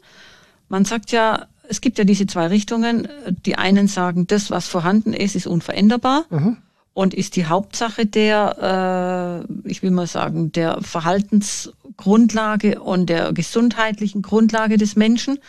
Man 0.71 0.85
sagt 0.85 1.11
ja, 1.11 1.49
es 1.69 1.81
gibt 1.81 1.99
ja 1.99 2.05
diese 2.05 2.27
zwei 2.27 2.47
Richtungen. 2.47 3.09
Die 3.45 3.57
einen 3.57 3.89
sagen, 3.89 4.29
das, 4.29 4.51
was 4.51 4.69
vorhanden 4.69 5.13
ist, 5.13 5.35
ist 5.35 5.49
unveränderbar 5.49 6.25
mhm. 6.31 6.59
und 6.95 7.13
ist 7.13 7.35
die 7.35 7.47
Hauptsache 7.47 8.07
der, 8.07 9.45
äh, 9.47 9.69
ich 9.69 9.83
will 9.83 9.91
mal 9.91 10.07
sagen, 10.07 10.53
der 10.53 10.81
Verhaltensgrundlage 10.81 12.81
und 12.81 13.11
der 13.11 13.33
gesundheitlichen 13.33 14.23
Grundlage 14.23 14.79
des 14.79 14.95
Menschen. 14.95 15.41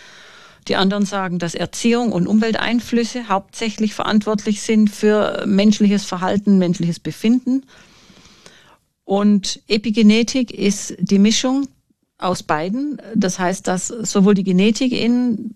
Die 0.67 0.75
anderen 0.75 1.05
sagen, 1.05 1.37
dass 1.37 1.53
Erziehung 1.53 2.11
und 2.11 2.25
Umwelteinflüsse 2.25 3.29
hauptsächlich 3.29 3.93
verantwortlich 3.93 4.63
sind 4.63 4.89
für 4.89 5.43
menschliches 5.45 6.03
Verhalten, 6.03 6.57
menschliches 6.57 6.99
Befinden. 6.99 7.63
Und 9.03 9.61
Epigenetik 9.67 10.51
ist 10.51 10.95
die 10.99 11.19
Mischung 11.19 11.67
aus 12.21 12.43
beiden. 12.43 13.01
Das 13.15 13.39
heißt, 13.39 13.67
dass 13.67 13.87
sowohl 13.87 14.33
die 14.33 14.43
Genetik 14.43 14.91
in, 14.91 15.55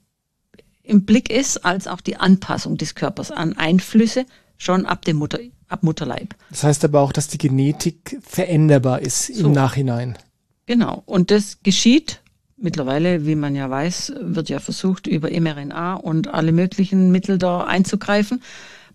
im 0.84 1.06
Blick 1.06 1.30
ist, 1.30 1.66
als 1.66 1.88
auch 1.88 2.02
die 2.02 2.18
Anpassung 2.18 2.78
des 2.78 2.96
Körpers 2.96 3.32
an 3.32 3.58
Einflüsse 3.58 4.26
schon 4.58 4.86
ab 4.86 5.04
dem 5.06 5.18
Mutter, 5.18 5.40
ab 5.68 5.84
Mutterleib. 5.84 6.36
Das 6.50 6.64
heißt 6.64 6.86
aber 6.86 7.02
auch, 7.02 7.12
dass 7.12 7.28
die 7.28 7.38
Genetik 7.38 8.20
veränderbar 8.22 9.02
ist 9.02 9.28
so. 9.28 9.48
im 9.48 9.52
Nachhinein. 9.54 10.18
Genau. 10.66 11.04
Und 11.06 11.32
das 11.32 11.60
geschieht 11.64 12.22
mittlerweile, 12.58 13.26
wie 13.26 13.36
man 13.36 13.56
ja 13.56 13.70
weiß, 13.70 14.14
wird 14.20 14.50
ja 14.50 14.60
versucht, 14.60 15.08
über 15.08 15.30
mRNA 15.30 15.96
und 15.96 16.34
alle 16.34 16.52
möglichen 16.52 17.12
Mittel 17.12 17.38
da 17.38 17.66
einzugreifen. 17.66 18.42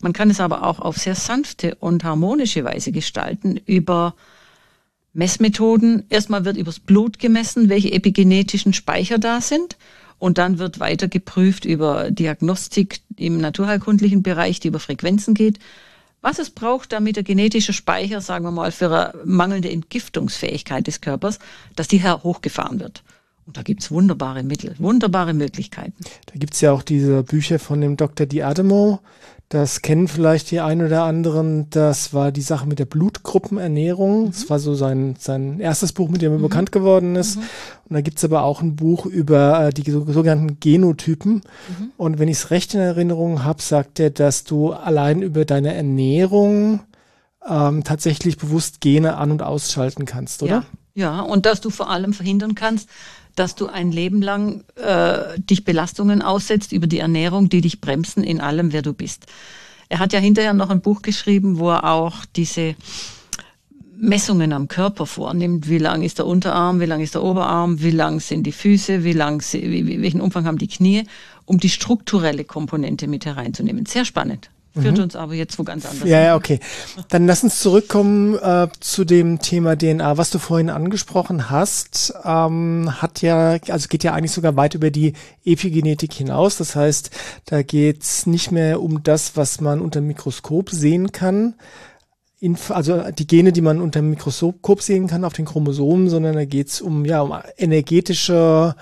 Man 0.00 0.12
kann 0.12 0.30
es 0.30 0.40
aber 0.40 0.64
auch 0.64 0.80
auf 0.80 0.96
sehr 0.96 1.14
sanfte 1.14 1.74
und 1.76 2.04
harmonische 2.04 2.64
Weise 2.64 2.90
gestalten 2.90 3.58
über 3.66 4.14
Messmethoden. 5.12 6.04
Erstmal 6.08 6.44
wird 6.44 6.56
übers 6.56 6.80
Blut 6.80 7.18
gemessen, 7.18 7.68
welche 7.68 7.92
epigenetischen 7.92 8.72
Speicher 8.72 9.18
da 9.18 9.40
sind. 9.40 9.76
Und 10.18 10.38
dann 10.38 10.58
wird 10.58 10.80
weiter 10.80 11.08
geprüft 11.08 11.64
über 11.64 12.10
Diagnostik 12.10 13.00
im 13.16 13.38
naturheilkundlichen 13.38 14.22
Bereich, 14.22 14.60
die 14.60 14.68
über 14.68 14.80
Frequenzen 14.80 15.34
geht. 15.34 15.58
Was 16.20 16.38
es 16.38 16.50
braucht, 16.50 16.92
damit 16.92 17.16
der 17.16 17.22
genetische 17.22 17.72
Speicher, 17.72 18.20
sagen 18.20 18.44
wir 18.44 18.50
mal, 18.50 18.72
für 18.72 18.86
eine 18.86 19.24
mangelnde 19.24 19.70
Entgiftungsfähigkeit 19.70 20.86
des 20.86 21.00
Körpers, 21.00 21.38
dass 21.76 21.88
die 21.88 22.02
hochgefahren 22.04 22.80
wird. 22.80 23.02
Und 23.46 23.56
da 23.56 23.62
gibt's 23.62 23.90
wunderbare 23.90 24.42
Mittel, 24.42 24.74
wunderbare 24.78 25.32
Möglichkeiten. 25.32 26.04
Da 26.26 26.34
gibt's 26.34 26.60
ja 26.60 26.72
auch 26.72 26.82
diese 26.82 27.22
Bücher 27.22 27.58
von 27.58 27.80
dem 27.80 27.96
Dr. 27.96 28.26
Diademo, 28.26 29.00
das 29.50 29.82
kennen 29.82 30.06
vielleicht 30.06 30.52
die 30.52 30.60
einen 30.60 30.86
oder 30.86 31.02
anderen. 31.02 31.68
Das 31.70 32.14
war 32.14 32.30
die 32.30 32.40
Sache 32.40 32.68
mit 32.68 32.78
der 32.78 32.84
Blutgruppenernährung. 32.84 34.26
Mhm. 34.26 34.30
Das 34.30 34.48
war 34.48 34.60
so 34.60 34.76
sein, 34.76 35.16
sein 35.18 35.58
erstes 35.58 35.92
Buch, 35.92 36.08
mit 36.08 36.22
dem 36.22 36.30
er 36.30 36.38
mhm. 36.38 36.42
bekannt 36.42 36.70
geworden 36.70 37.16
ist. 37.16 37.36
Mhm. 37.36 37.42
Und 37.88 37.94
da 37.94 38.00
gibt's 38.00 38.22
aber 38.22 38.44
auch 38.44 38.62
ein 38.62 38.76
Buch 38.76 39.06
über 39.06 39.66
äh, 39.66 39.72
die 39.72 39.90
sogenannten 39.90 40.60
Genotypen. 40.60 41.32
Mhm. 41.34 41.90
Und 41.96 42.20
wenn 42.20 42.28
ich 42.28 42.36
es 42.36 42.50
recht 42.52 42.74
in 42.74 42.80
Erinnerung 42.80 43.42
habe, 43.42 43.60
sagt 43.60 43.98
er, 43.98 44.10
dass 44.10 44.44
du 44.44 44.70
allein 44.72 45.20
über 45.20 45.44
deine 45.44 45.74
Ernährung 45.74 46.80
ähm, 47.48 47.82
tatsächlich 47.82 48.36
bewusst 48.36 48.80
Gene 48.80 49.16
an- 49.16 49.32
und 49.32 49.42
ausschalten 49.42 50.04
kannst, 50.04 50.44
oder? 50.44 50.50
Ja. 50.52 50.64
Ja, 50.94 51.20
und 51.20 51.46
dass 51.46 51.60
du 51.60 51.70
vor 51.70 51.88
allem 51.88 52.12
verhindern 52.12 52.54
kannst, 52.54 52.88
dass 53.40 53.54
du 53.54 53.68
ein 53.68 53.90
Leben 53.90 54.20
lang 54.20 54.64
äh, 54.76 55.38
dich 55.38 55.64
Belastungen 55.64 56.20
aussetzt 56.20 56.72
über 56.72 56.86
die 56.86 56.98
Ernährung, 56.98 57.48
die 57.48 57.62
dich 57.62 57.80
bremsen 57.80 58.22
in 58.22 58.38
allem, 58.38 58.74
wer 58.74 58.82
du 58.82 58.92
bist. 58.92 59.24
Er 59.88 59.98
hat 59.98 60.12
ja 60.12 60.18
hinterher 60.18 60.52
noch 60.52 60.68
ein 60.68 60.82
Buch 60.82 61.00
geschrieben, 61.00 61.58
wo 61.58 61.70
er 61.70 61.84
auch 61.90 62.26
diese 62.36 62.76
Messungen 63.96 64.52
am 64.52 64.68
Körper 64.68 65.06
vornimmt. 65.06 65.70
Wie 65.70 65.78
lang 65.78 66.02
ist 66.02 66.18
der 66.18 66.26
Unterarm, 66.26 66.80
wie 66.80 66.84
lang 66.84 67.00
ist 67.00 67.14
der 67.14 67.22
Oberarm, 67.22 67.80
wie 67.80 67.92
lang 67.92 68.20
sind 68.20 68.42
die 68.42 68.52
Füße, 68.52 69.04
wie 69.04 69.14
lang, 69.14 69.42
welchen 69.52 70.20
Umfang 70.20 70.44
haben 70.44 70.58
die 70.58 70.68
Knie, 70.68 71.04
um 71.46 71.58
die 71.58 71.70
strukturelle 71.70 72.44
Komponente 72.44 73.08
mit 73.08 73.24
hereinzunehmen. 73.24 73.86
Sehr 73.86 74.04
spannend. 74.04 74.50
Führt 74.72 74.98
mhm. 74.98 75.04
uns 75.04 75.16
aber 75.16 75.34
jetzt 75.34 75.58
wo 75.58 75.64
ganz 75.64 75.84
anders. 75.84 76.08
Ja, 76.08 76.20
ja, 76.20 76.36
okay. 76.36 76.60
Dann 77.08 77.26
lass 77.26 77.42
uns 77.42 77.58
zurückkommen 77.58 78.38
äh, 78.38 78.68
zu 78.78 79.04
dem 79.04 79.40
Thema 79.40 79.76
DNA, 79.76 80.16
was 80.16 80.30
du 80.30 80.38
vorhin 80.38 80.70
angesprochen 80.70 81.50
hast. 81.50 82.14
Ähm, 82.24 83.02
hat 83.02 83.20
ja, 83.20 83.58
also 83.68 83.88
geht 83.88 84.04
ja 84.04 84.14
eigentlich 84.14 84.30
sogar 84.30 84.54
weit 84.54 84.76
über 84.76 84.92
die 84.92 85.14
Epigenetik 85.44 86.12
hinaus. 86.12 86.56
Das 86.56 86.76
heißt, 86.76 87.10
da 87.46 87.62
geht's 87.62 88.26
nicht 88.26 88.52
mehr 88.52 88.80
um 88.80 89.02
das, 89.02 89.36
was 89.36 89.60
man 89.60 89.80
unter 89.80 90.00
dem 90.00 90.06
Mikroskop 90.06 90.70
sehen 90.70 91.10
kann. 91.10 91.54
Inf 92.38 92.70
also 92.70 93.10
die 93.10 93.26
Gene, 93.26 93.52
die 93.52 93.60
man 93.60 93.80
unter 93.80 94.00
dem 94.00 94.10
Mikroskop 94.10 94.82
sehen 94.82 95.08
kann 95.08 95.24
auf 95.24 95.32
den 95.32 95.46
Chromosomen, 95.46 96.08
sondern 96.08 96.34
da 96.34 96.44
geht's 96.44 96.80
um 96.80 97.04
ja 97.04 97.22
um 97.22 97.34
energetische 97.58 98.76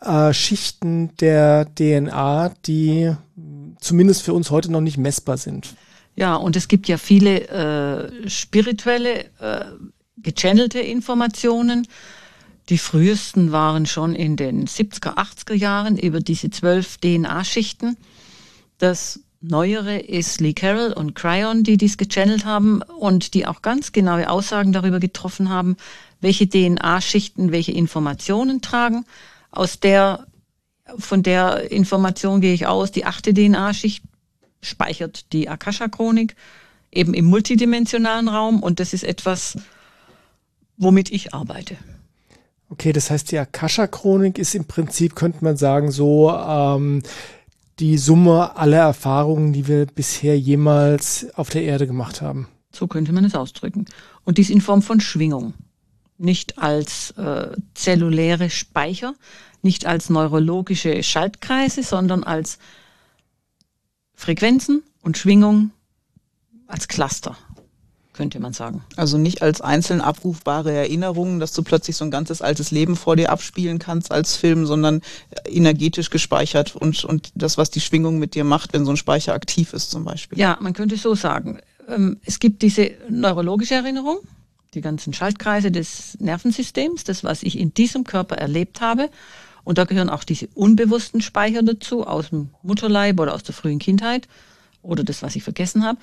äh, 0.00 0.32
Schichten 0.32 1.10
der 1.20 1.66
DNA, 1.74 2.50
die 2.66 3.14
zumindest 3.84 4.22
für 4.22 4.32
uns 4.34 4.50
heute 4.50 4.72
noch 4.72 4.80
nicht 4.80 4.98
messbar 4.98 5.36
sind. 5.36 5.74
Ja, 6.16 6.36
und 6.36 6.56
es 6.56 6.68
gibt 6.68 6.88
ja 6.88 6.96
viele 6.96 7.48
äh, 7.48 8.28
spirituelle, 8.30 9.24
äh, 9.40 9.64
gechannelte 10.16 10.78
Informationen. 10.80 11.86
Die 12.68 12.78
frühesten 12.78 13.52
waren 13.52 13.84
schon 13.84 14.14
in 14.14 14.36
den 14.36 14.66
70er, 14.66 15.16
80er 15.16 15.54
Jahren 15.54 15.98
über 15.98 16.20
diese 16.20 16.50
zwölf 16.50 16.98
DNA-Schichten. 16.98 17.96
Das 18.78 19.20
Neuere 19.40 19.98
ist 19.98 20.40
Lee 20.40 20.54
Carroll 20.54 20.92
und 20.92 21.14
Cryon, 21.14 21.64
die 21.64 21.76
dies 21.76 21.98
gechannelt 21.98 22.46
haben 22.46 22.80
und 22.80 23.34
die 23.34 23.46
auch 23.46 23.60
ganz 23.60 23.92
genaue 23.92 24.30
Aussagen 24.30 24.72
darüber 24.72 25.00
getroffen 25.00 25.50
haben, 25.50 25.76
welche 26.22 26.48
DNA-Schichten 26.48 27.52
welche 27.52 27.72
Informationen 27.72 28.62
tragen. 28.62 29.04
Aus 29.50 29.80
der 29.80 30.26
von 30.98 31.22
der 31.22 31.70
Information 31.70 32.40
gehe 32.40 32.54
ich 32.54 32.66
aus, 32.66 32.92
die 32.92 33.04
achte 33.04 33.32
DNA-Schicht 33.32 34.02
speichert 34.60 35.32
die 35.32 35.48
Akasha-Chronik 35.48 36.36
eben 36.90 37.14
im 37.14 37.24
multidimensionalen 37.26 38.28
Raum 38.28 38.62
und 38.62 38.80
das 38.80 38.92
ist 38.92 39.04
etwas, 39.04 39.58
womit 40.76 41.10
ich 41.10 41.34
arbeite. 41.34 41.76
Okay, 42.70 42.92
das 42.92 43.10
heißt, 43.10 43.30
die 43.30 43.38
Akasha-Chronik 43.38 44.38
ist 44.38 44.54
im 44.54 44.64
Prinzip, 44.64 45.14
könnte 45.14 45.44
man 45.44 45.56
sagen, 45.56 45.90
so 45.90 46.30
ähm, 46.32 47.02
die 47.78 47.98
Summe 47.98 48.56
aller 48.56 48.78
Erfahrungen, 48.78 49.52
die 49.52 49.66
wir 49.66 49.86
bisher 49.86 50.38
jemals 50.38 51.26
auf 51.34 51.50
der 51.50 51.62
Erde 51.62 51.86
gemacht 51.86 52.22
haben. 52.22 52.48
So 52.72 52.86
könnte 52.86 53.12
man 53.12 53.24
es 53.24 53.34
ausdrücken. 53.34 53.84
Und 54.24 54.38
dies 54.38 54.50
in 54.50 54.60
Form 54.60 54.82
von 54.82 55.00
Schwingung. 55.00 55.54
Nicht 56.16 56.58
als 56.58 57.10
äh, 57.12 57.48
zelluläre 57.74 58.50
Speicher, 58.50 59.14
nicht 59.64 59.86
als 59.86 60.10
neurologische 60.10 61.02
Schaltkreise, 61.02 61.82
sondern 61.82 62.24
als 62.24 62.58
Frequenzen 64.14 64.82
und 65.02 65.18
Schwingung, 65.18 65.70
als 66.66 66.88
Cluster, 66.88 67.36
könnte 68.12 68.40
man 68.40 68.52
sagen. 68.52 68.82
Also 68.96 69.18
nicht 69.18 69.42
als 69.42 69.60
einzeln 69.60 70.00
abrufbare 70.00 70.72
Erinnerungen, 70.72 71.40
dass 71.40 71.52
du 71.52 71.62
plötzlich 71.62 71.96
so 71.96 72.04
ein 72.04 72.10
ganzes 72.10 72.40
altes 72.40 72.70
Leben 72.70 72.96
vor 72.96 73.16
dir 73.16 73.30
abspielen 73.30 73.78
kannst 73.78 74.12
als 74.12 74.36
Film, 74.36 74.66
sondern 74.66 75.02
energetisch 75.46 76.10
gespeichert 76.10 76.76
und, 76.76 77.04
und 77.04 77.32
das, 77.34 77.58
was 77.58 77.70
die 77.70 77.80
Schwingung 77.80 78.18
mit 78.18 78.34
dir 78.34 78.44
macht, 78.44 78.72
wenn 78.72 78.84
so 78.84 78.92
ein 78.92 78.96
Speicher 78.96 79.34
aktiv 79.34 79.72
ist 79.72 79.90
zum 79.90 80.04
Beispiel. 80.04 80.38
Ja, 80.38 80.56
man 80.60 80.72
könnte 80.72 80.96
so 80.96 81.14
sagen. 81.14 81.58
Ähm, 81.88 82.18
es 82.24 82.38
gibt 82.38 82.62
diese 82.62 82.92
neurologische 83.08 83.74
Erinnerung, 83.74 84.18
die 84.74 84.80
ganzen 84.80 85.12
Schaltkreise 85.12 85.70
des 85.70 86.16
Nervensystems, 86.20 87.04
das, 87.04 87.24
was 87.24 87.42
ich 87.42 87.58
in 87.58 87.74
diesem 87.74 88.04
Körper 88.04 88.36
erlebt 88.36 88.80
habe. 88.80 89.10
Und 89.64 89.78
da 89.78 89.84
gehören 89.84 90.10
auch 90.10 90.24
diese 90.24 90.48
unbewussten 90.54 91.20
Speicher 91.22 91.62
dazu, 91.62 92.06
aus 92.06 92.30
dem 92.30 92.50
Mutterleib 92.62 93.18
oder 93.18 93.34
aus 93.34 93.42
der 93.42 93.54
frühen 93.54 93.78
Kindheit 93.78 94.28
oder 94.82 95.02
das, 95.02 95.22
was 95.22 95.34
ich 95.36 95.42
vergessen 95.42 95.84
habe. 95.84 95.98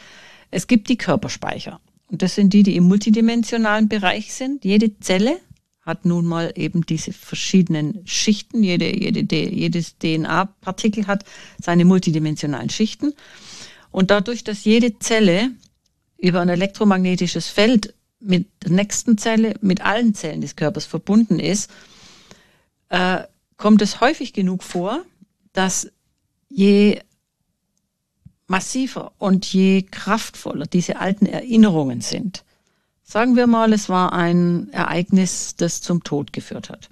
Es 0.50 0.68
gibt 0.68 0.90
die 0.90 0.98
Körperspeicher. 0.98 1.80
Und 2.08 2.22
das 2.22 2.36
sind 2.36 2.54
die, 2.54 2.64
die 2.64 2.76
im 2.76 2.84
multidimensionalen 2.86 3.88
Bereich 3.88 4.34
sind. 4.34 4.66
Jede 4.66 5.00
Zelle 5.00 5.38
hat 5.82 6.06
nun 6.06 6.26
mal 6.26 6.52
eben 6.56 6.86
diese 6.86 7.14
verschiedenen 7.14 8.02
Schichten. 8.06 8.64
Jede, 8.64 8.94
jede, 8.96 9.36
jedes 9.36 9.98
DNA-Partikel 9.98 11.08
hat 11.08 11.24
seine 11.62 11.86
multidimensionalen 11.86 12.70
Schichten. 12.70 13.14
Und 13.92 14.12
dadurch, 14.12 14.44
dass 14.44 14.66
jede 14.66 15.00
Zelle 15.00 15.52
über 16.18 16.42
ein 16.42 16.50
elektromagnetisches 16.50 17.48
Feld 17.48 17.94
mit 18.20 18.48
der 18.64 18.72
nächsten 18.72 19.18
Zelle, 19.18 19.56
mit 19.62 19.82
allen 19.82 20.14
Zellen 20.14 20.42
des 20.42 20.56
Körpers 20.56 20.86
verbunden 20.86 21.40
ist, 21.40 21.72
äh, 22.90 23.24
kommt 23.62 23.84
es 23.84 24.02
häufig 24.02 24.34
genug 24.34 24.64
vor, 24.64 25.06
dass 25.54 25.92
je 26.50 27.00
massiver 28.48 29.12
und 29.20 29.46
je 29.46 29.84
kraftvoller 29.84 30.66
diese 30.66 30.98
alten 30.98 31.28
Erinnerungen 31.28 32.02
sind, 32.02 32.44
sagen 33.04 33.36
wir 33.36 33.46
mal, 33.46 33.72
es 33.72 33.88
war 33.88 34.14
ein 34.14 34.70
Ereignis, 34.72 35.56
das 35.58 35.80
zum 35.82 36.04
Tod 36.04 36.34
geführt 36.34 36.72
hat. 36.72 36.90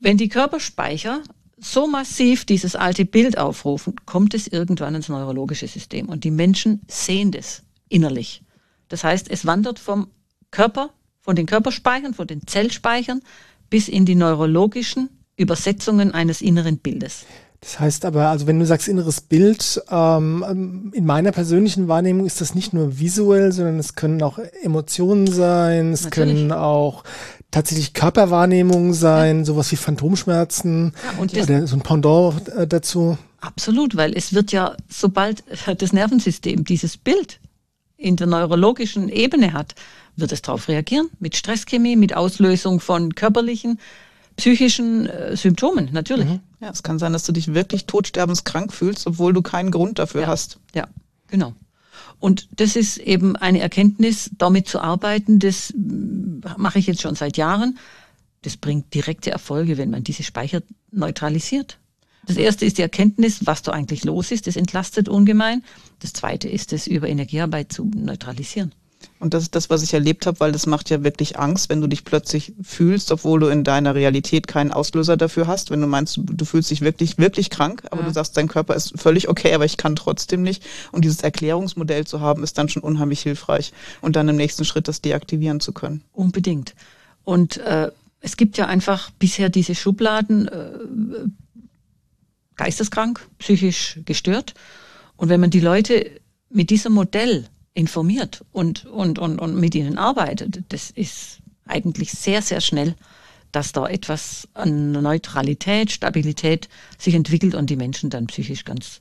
Wenn 0.00 0.18
die 0.18 0.28
Körperspeicher 0.28 1.22
so 1.56 1.86
massiv 1.86 2.44
dieses 2.44 2.76
alte 2.76 3.06
Bild 3.06 3.38
aufrufen, 3.38 3.96
kommt 4.04 4.34
es 4.34 4.46
irgendwann 4.46 4.94
ins 4.94 5.08
neurologische 5.08 5.66
System 5.66 6.10
und 6.10 6.24
die 6.24 6.30
Menschen 6.30 6.82
sehen 6.88 7.32
das 7.32 7.62
innerlich. 7.88 8.42
Das 8.88 9.02
heißt, 9.02 9.30
es 9.30 9.46
wandert 9.46 9.78
vom 9.78 10.08
Körper, 10.50 10.90
von 11.22 11.36
den 11.36 11.46
Körperspeichern, 11.46 12.12
von 12.12 12.26
den 12.26 12.46
Zellspeichern 12.46 13.22
bis 13.70 13.88
in 13.88 14.04
die 14.04 14.16
neurologischen 14.16 15.08
Übersetzungen 15.36 16.12
eines 16.12 16.40
inneren 16.40 16.78
Bildes. 16.78 17.24
Das 17.62 17.78
heißt 17.78 18.04
aber, 18.04 18.28
also 18.28 18.48
wenn 18.48 18.58
du 18.58 18.66
sagst 18.66 18.88
inneres 18.88 19.20
Bild, 19.20 19.80
ähm, 19.88 20.90
in 20.92 21.06
meiner 21.06 21.30
persönlichen 21.30 21.86
Wahrnehmung 21.86 22.26
ist 22.26 22.40
das 22.40 22.56
nicht 22.56 22.72
nur 22.72 22.98
visuell, 22.98 23.52
sondern 23.52 23.78
es 23.78 23.94
können 23.94 24.20
auch 24.22 24.40
Emotionen 24.62 25.28
sein, 25.28 25.92
es 25.92 26.04
Natürlich. 26.04 26.34
können 26.34 26.52
auch 26.52 27.04
tatsächlich 27.52 27.94
Körperwahrnehmungen 27.94 28.94
sein, 28.94 29.38
ja. 29.38 29.44
sowas 29.44 29.70
wie 29.70 29.76
Phantomschmerzen 29.76 30.92
ja, 31.16 31.22
oder 31.22 31.66
so 31.68 31.76
ein 31.76 31.82
Pendant 31.82 32.48
äh, 32.48 32.66
dazu. 32.66 33.16
Absolut, 33.40 33.96
weil 33.96 34.16
es 34.16 34.34
wird 34.34 34.50
ja, 34.50 34.76
sobald 34.88 35.44
das 35.78 35.92
Nervensystem 35.92 36.64
dieses 36.64 36.96
Bild 36.96 37.38
in 37.96 38.16
der 38.16 38.26
neurologischen 38.26 39.08
Ebene 39.08 39.52
hat, 39.52 39.76
wird 40.16 40.32
es 40.32 40.42
darauf 40.42 40.66
reagieren 40.66 41.10
mit 41.20 41.36
Stresschemie, 41.36 41.94
mit 41.94 42.16
Auslösung 42.16 42.80
von 42.80 43.14
körperlichen, 43.14 43.78
psychischen 44.36 45.06
äh, 45.06 45.36
Symptomen, 45.36 45.90
natürlich. 45.92 46.26
Mhm. 46.26 46.40
Ja, 46.60 46.70
es 46.70 46.82
kann 46.82 46.98
sein, 46.98 47.12
dass 47.12 47.24
du 47.24 47.32
dich 47.32 47.54
wirklich 47.54 47.86
todsterbenskrank 47.86 48.72
fühlst, 48.72 49.06
obwohl 49.06 49.32
du 49.32 49.42
keinen 49.42 49.70
Grund 49.70 49.98
dafür 49.98 50.22
ja. 50.22 50.26
hast. 50.28 50.58
Ja, 50.74 50.88
genau. 51.28 51.54
Und 52.18 52.48
das 52.52 52.76
ist 52.76 52.98
eben 52.98 53.34
eine 53.36 53.60
Erkenntnis, 53.60 54.30
damit 54.38 54.68
zu 54.68 54.80
arbeiten, 54.80 55.40
das 55.40 55.74
mache 55.76 56.78
ich 56.78 56.86
jetzt 56.86 57.02
schon 57.02 57.16
seit 57.16 57.36
Jahren. 57.36 57.78
Das 58.42 58.56
bringt 58.56 58.94
direkte 58.94 59.30
Erfolge, 59.30 59.76
wenn 59.76 59.90
man 59.90 60.04
diese 60.04 60.22
Speicher 60.22 60.62
neutralisiert. 60.92 61.78
Das 62.26 62.36
erste 62.36 62.64
ist 62.64 62.78
die 62.78 62.82
Erkenntnis, 62.82 63.46
was 63.46 63.62
da 63.62 63.72
eigentlich 63.72 64.04
los 64.04 64.30
ist. 64.30 64.46
Das 64.46 64.56
entlastet 64.56 65.08
ungemein. 65.08 65.64
Das 65.98 66.12
zweite 66.12 66.48
ist 66.48 66.72
es, 66.72 66.86
über 66.86 67.08
Energiearbeit 67.08 67.72
zu 67.72 67.90
neutralisieren. 67.94 68.72
Und 69.22 69.34
das 69.34 69.44
ist 69.44 69.54
das, 69.54 69.70
was 69.70 69.84
ich 69.84 69.94
erlebt 69.94 70.26
habe, 70.26 70.40
weil 70.40 70.50
das 70.50 70.66
macht 70.66 70.90
ja 70.90 71.04
wirklich 71.04 71.38
Angst, 71.38 71.68
wenn 71.68 71.80
du 71.80 71.86
dich 71.86 72.04
plötzlich 72.04 72.54
fühlst, 72.60 73.12
obwohl 73.12 73.38
du 73.38 73.46
in 73.46 73.62
deiner 73.62 73.94
Realität 73.94 74.48
keinen 74.48 74.72
Auslöser 74.72 75.16
dafür 75.16 75.46
hast. 75.46 75.70
Wenn 75.70 75.80
du 75.80 75.86
meinst, 75.86 76.18
du 76.20 76.44
fühlst 76.44 76.72
dich 76.72 76.80
wirklich, 76.80 77.18
wirklich 77.18 77.48
krank, 77.48 77.84
aber 77.92 78.00
ja. 78.00 78.08
du 78.08 78.12
sagst, 78.12 78.36
dein 78.36 78.48
Körper 78.48 78.74
ist 78.74 79.00
völlig 79.00 79.28
okay, 79.28 79.54
aber 79.54 79.64
ich 79.64 79.76
kann 79.76 79.94
trotzdem 79.94 80.42
nicht. 80.42 80.64
Und 80.90 81.04
dieses 81.04 81.20
Erklärungsmodell 81.20 82.04
zu 82.04 82.18
haben, 82.18 82.42
ist 82.42 82.58
dann 82.58 82.68
schon 82.68 82.82
unheimlich 82.82 83.22
hilfreich. 83.22 83.72
Und 84.00 84.16
dann 84.16 84.28
im 84.28 84.34
nächsten 84.34 84.64
Schritt 84.64 84.88
das 84.88 85.02
deaktivieren 85.02 85.60
zu 85.60 85.72
können. 85.72 86.02
Unbedingt. 86.12 86.74
Und 87.22 87.58
äh, 87.58 87.92
es 88.18 88.36
gibt 88.36 88.58
ja 88.58 88.66
einfach 88.66 89.12
bisher 89.20 89.50
diese 89.50 89.76
Schubladen, 89.76 90.48
äh, 90.48 90.72
geisteskrank, 92.56 93.24
psychisch 93.38 94.00
gestört. 94.04 94.54
Und 95.14 95.28
wenn 95.28 95.40
man 95.40 95.50
die 95.50 95.60
Leute 95.60 96.10
mit 96.50 96.70
diesem 96.70 96.92
Modell 96.92 97.46
informiert 97.74 98.44
und, 98.52 98.84
und, 98.86 99.18
und, 99.18 99.38
und 99.40 99.56
mit 99.56 99.74
ihnen 99.74 99.98
arbeitet, 99.98 100.62
das 100.68 100.90
ist 100.90 101.38
eigentlich 101.66 102.12
sehr, 102.12 102.42
sehr 102.42 102.60
schnell, 102.60 102.94
dass 103.50 103.72
da 103.72 103.86
etwas 103.86 104.48
an 104.54 104.92
Neutralität, 104.92 105.90
Stabilität 105.90 106.68
sich 106.98 107.14
entwickelt 107.14 107.54
und 107.54 107.70
die 107.70 107.76
Menschen 107.76 108.10
dann 108.10 108.26
psychisch 108.26 108.64
ganz 108.64 109.00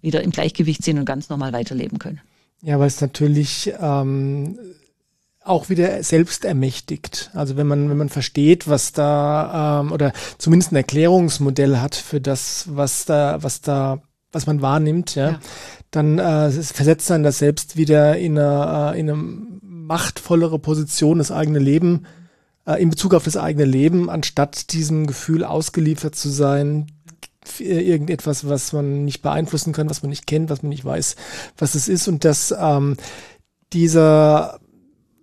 wieder 0.00 0.22
im 0.22 0.30
Gleichgewicht 0.30 0.82
sind 0.82 0.98
und 0.98 1.04
ganz 1.04 1.28
normal 1.28 1.52
weiterleben 1.52 1.98
können. 1.98 2.20
Ja, 2.62 2.78
weil 2.78 2.88
es 2.88 3.00
natürlich 3.00 3.72
ähm, 3.78 4.58
auch 5.42 5.68
wieder 5.68 6.02
selbst 6.02 6.44
ermächtigt. 6.44 7.30
Also 7.34 7.56
wenn 7.56 7.66
man, 7.66 7.90
wenn 7.90 7.96
man 7.96 8.08
versteht, 8.08 8.68
was 8.68 8.92
da, 8.92 9.80
ähm, 9.80 9.92
oder 9.92 10.12
zumindest 10.38 10.72
ein 10.72 10.76
Erklärungsmodell 10.76 11.78
hat 11.78 11.94
für 11.94 12.20
das, 12.20 12.66
was 12.68 13.04
da, 13.04 13.42
was 13.42 13.60
da, 13.60 14.02
was 14.32 14.46
man 14.46 14.62
wahrnimmt, 14.62 15.14
ja, 15.14 15.30
ja. 15.30 15.40
Dann 15.90 16.18
äh, 16.18 16.50
versetzt 16.50 17.10
man 17.10 17.22
das 17.22 17.38
selbst 17.38 17.76
wieder 17.76 18.16
in 18.16 18.38
eine, 18.38 18.94
äh, 18.94 19.00
in 19.00 19.10
eine 19.10 19.22
machtvollere 19.62 20.58
Position, 20.58 21.18
das 21.18 21.32
eigene 21.32 21.58
Leben, 21.58 22.06
äh, 22.66 22.80
in 22.80 22.90
Bezug 22.90 23.14
auf 23.14 23.24
das 23.24 23.36
eigene 23.36 23.64
Leben, 23.64 24.08
anstatt 24.08 24.72
diesem 24.72 25.06
Gefühl 25.06 25.44
ausgeliefert 25.44 26.14
zu 26.14 26.28
sein, 26.28 26.86
irgendetwas, 27.58 28.48
was 28.48 28.72
man 28.72 29.04
nicht 29.04 29.22
beeinflussen 29.22 29.72
kann, 29.72 29.90
was 29.90 30.02
man 30.02 30.10
nicht 30.10 30.26
kennt, 30.26 30.50
was 30.50 30.62
man 30.62 30.68
nicht 30.68 30.84
weiß, 30.84 31.16
was 31.58 31.74
es 31.74 31.88
ist. 31.88 32.06
Und 32.06 32.24
dass 32.24 32.54
ähm, 32.56 32.96
dieser 33.72 34.60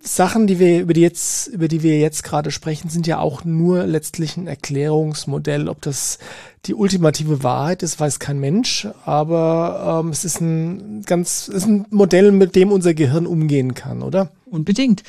Sachen, 0.00 0.46
die 0.46 0.58
wir 0.58 0.80
über 0.80 0.92
die 0.92 1.00
jetzt, 1.00 1.48
über 1.48 1.68
die 1.68 1.82
wir 1.82 1.98
jetzt 1.98 2.22
gerade 2.22 2.50
sprechen, 2.50 2.88
sind 2.88 3.06
ja 3.06 3.18
auch 3.18 3.44
nur 3.44 3.84
letztlich 3.84 4.36
ein 4.36 4.46
Erklärungsmodell. 4.46 5.68
Ob 5.68 5.82
das 5.82 6.18
die 6.66 6.74
ultimative 6.74 7.42
Wahrheit 7.42 7.82
ist, 7.82 7.98
weiß 7.98 8.18
kein 8.18 8.38
Mensch, 8.38 8.86
aber 9.04 10.00
ähm, 10.04 10.10
es 10.10 10.24
ist 10.24 10.40
ein 10.40 11.02
ganz, 11.02 11.48
es 11.48 11.54
ist 11.54 11.66
ein 11.66 11.86
Modell, 11.90 12.32
mit 12.32 12.54
dem 12.54 12.70
unser 12.70 12.94
Gehirn 12.94 13.26
umgehen 13.26 13.74
kann, 13.74 14.02
oder? 14.02 14.30
Unbedingt. 14.46 15.02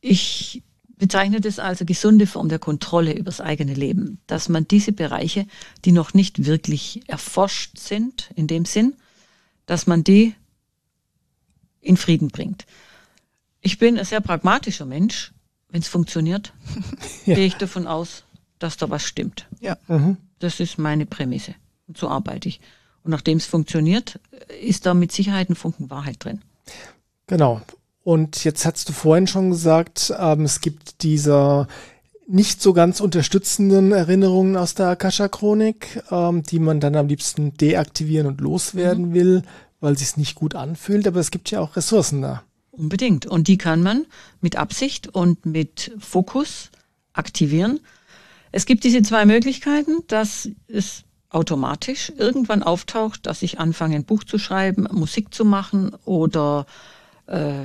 Ich 0.00 0.62
bezeichne 0.98 1.40
das 1.40 1.58
als 1.58 1.80
eine 1.80 1.86
gesunde 1.86 2.26
Form 2.26 2.48
der 2.48 2.58
Kontrolle 2.58 3.14
übers 3.14 3.40
eigene 3.40 3.74
Leben, 3.74 4.20
dass 4.26 4.48
man 4.48 4.68
diese 4.68 4.92
Bereiche, 4.92 5.46
die 5.84 5.92
noch 5.92 6.14
nicht 6.14 6.44
wirklich 6.44 7.02
erforscht 7.08 7.78
sind, 7.78 8.30
in 8.36 8.46
dem 8.46 8.66
Sinn, 8.66 8.94
dass 9.66 9.86
man 9.86 10.04
die 10.04 10.34
in 11.80 11.96
Frieden 11.96 12.28
bringt. 12.28 12.66
Ich 13.62 13.78
bin 13.78 13.98
ein 13.98 14.04
sehr 14.04 14.20
pragmatischer 14.20 14.84
Mensch. 14.84 15.32
Wenn 15.70 15.80
es 15.80 15.88
funktioniert, 15.88 16.52
ja. 17.26 17.34
gehe 17.34 17.46
ich 17.46 17.54
davon 17.54 17.86
aus, 17.86 18.24
dass 18.58 18.76
da 18.76 18.90
was 18.90 19.04
stimmt. 19.04 19.46
Ja. 19.60 19.78
Mhm. 19.88 20.18
Das 20.38 20.60
ist 20.60 20.76
meine 20.76 21.06
Prämisse. 21.06 21.54
Und 21.88 21.96
so 21.96 22.08
arbeite 22.08 22.48
ich. 22.48 22.60
Und 23.04 23.10
nachdem 23.10 23.38
es 23.38 23.46
funktioniert, 23.46 24.20
ist 24.60 24.84
da 24.84 24.92
mit 24.92 25.12
Sicherheit 25.12 25.48
ein 25.48 25.54
Funken 25.54 25.88
Wahrheit 25.88 26.22
drin. 26.22 26.42
Genau. 27.26 27.62
Und 28.04 28.44
jetzt 28.44 28.66
hast 28.66 28.88
du 28.88 28.92
vorhin 28.92 29.26
schon 29.26 29.50
gesagt, 29.50 30.12
ähm, 30.18 30.44
es 30.44 30.60
gibt 30.60 31.02
diese 31.02 31.68
nicht 32.28 32.60
so 32.60 32.72
ganz 32.72 33.00
unterstützenden 33.00 33.92
Erinnerungen 33.92 34.56
aus 34.56 34.74
der 34.74 34.88
Akasha-Chronik, 34.88 36.02
ähm, 36.10 36.42
die 36.42 36.58
man 36.58 36.80
dann 36.80 36.96
am 36.96 37.08
liebsten 37.08 37.54
deaktivieren 37.54 38.26
und 38.26 38.40
loswerden 38.40 39.08
mhm. 39.08 39.14
will, 39.14 39.42
weil 39.80 39.96
sie 39.96 40.04
es 40.04 40.16
nicht 40.16 40.34
gut 40.34 40.54
anfühlt. 40.54 41.06
Aber 41.06 41.20
es 41.20 41.30
gibt 41.30 41.50
ja 41.50 41.60
auch 41.60 41.76
Ressourcen 41.76 42.22
da. 42.22 42.42
Unbedingt. 42.72 43.26
Und 43.26 43.48
die 43.48 43.58
kann 43.58 43.82
man 43.82 44.06
mit 44.40 44.56
Absicht 44.56 45.08
und 45.08 45.44
mit 45.44 45.92
Fokus 45.98 46.70
aktivieren. 47.12 47.80
Es 48.50 48.64
gibt 48.64 48.84
diese 48.84 49.02
zwei 49.02 49.26
Möglichkeiten, 49.26 49.98
dass 50.08 50.48
es 50.68 51.04
automatisch 51.28 52.12
irgendwann 52.16 52.62
auftaucht, 52.62 53.26
dass 53.26 53.42
ich 53.42 53.58
anfange, 53.58 53.96
ein 53.96 54.04
Buch 54.04 54.24
zu 54.24 54.38
schreiben, 54.38 54.88
Musik 54.90 55.34
zu 55.34 55.44
machen 55.44 55.94
oder 56.06 56.66
äh, 57.26 57.64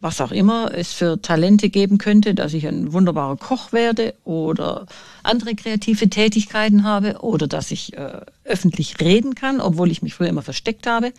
was 0.00 0.20
auch 0.20 0.30
immer 0.30 0.72
es 0.72 0.92
für 0.92 1.20
Talente 1.20 1.68
geben 1.68 1.98
könnte, 1.98 2.34
dass 2.34 2.52
ich 2.52 2.68
ein 2.68 2.92
wunderbarer 2.92 3.36
Koch 3.36 3.72
werde 3.72 4.14
oder 4.22 4.86
andere 5.24 5.56
kreative 5.56 6.08
Tätigkeiten 6.08 6.84
habe 6.84 7.18
oder 7.22 7.48
dass 7.48 7.72
ich 7.72 7.96
äh, 7.96 8.20
öffentlich 8.44 9.00
reden 9.00 9.34
kann, 9.34 9.60
obwohl 9.60 9.90
ich 9.90 10.02
mich 10.02 10.14
früher 10.14 10.28
immer 10.28 10.42
versteckt 10.42 10.86
habe. 10.86 11.12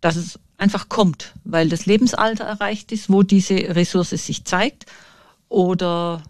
Dass 0.00 0.16
es 0.16 0.40
einfach 0.60 0.88
kommt, 0.88 1.32
weil 1.44 1.68
das 1.68 1.86
Lebensalter 1.86 2.44
erreicht 2.44 2.92
ist, 2.92 3.10
wo 3.10 3.22
diese 3.22 3.54
Ressource 3.54 4.10
sich 4.10 4.44
zeigt 4.44 4.86
oder 5.48 6.22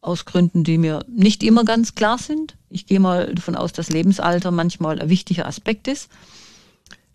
aus 0.00 0.26
Gründen, 0.26 0.64
die 0.64 0.76
mir 0.76 1.04
nicht 1.08 1.42
immer 1.42 1.64
ganz 1.64 1.94
klar 1.94 2.18
sind. 2.18 2.56
Ich 2.68 2.86
gehe 2.86 3.00
mal 3.00 3.34
davon 3.34 3.56
aus, 3.56 3.72
dass 3.72 3.88
Lebensalter 3.88 4.50
manchmal 4.50 5.00
ein 5.00 5.08
wichtiger 5.08 5.46
Aspekt 5.46 5.88
ist. 5.88 6.08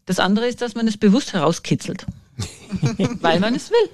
Das 0.07 0.19
andere 0.19 0.47
ist, 0.47 0.61
dass 0.61 0.73
man 0.73 0.87
es 0.87 0.97
bewusst 0.97 1.33
herauskitzelt, 1.33 2.07
weil 3.21 3.39
man 3.39 3.53
es 3.53 3.69
will. 3.69 3.89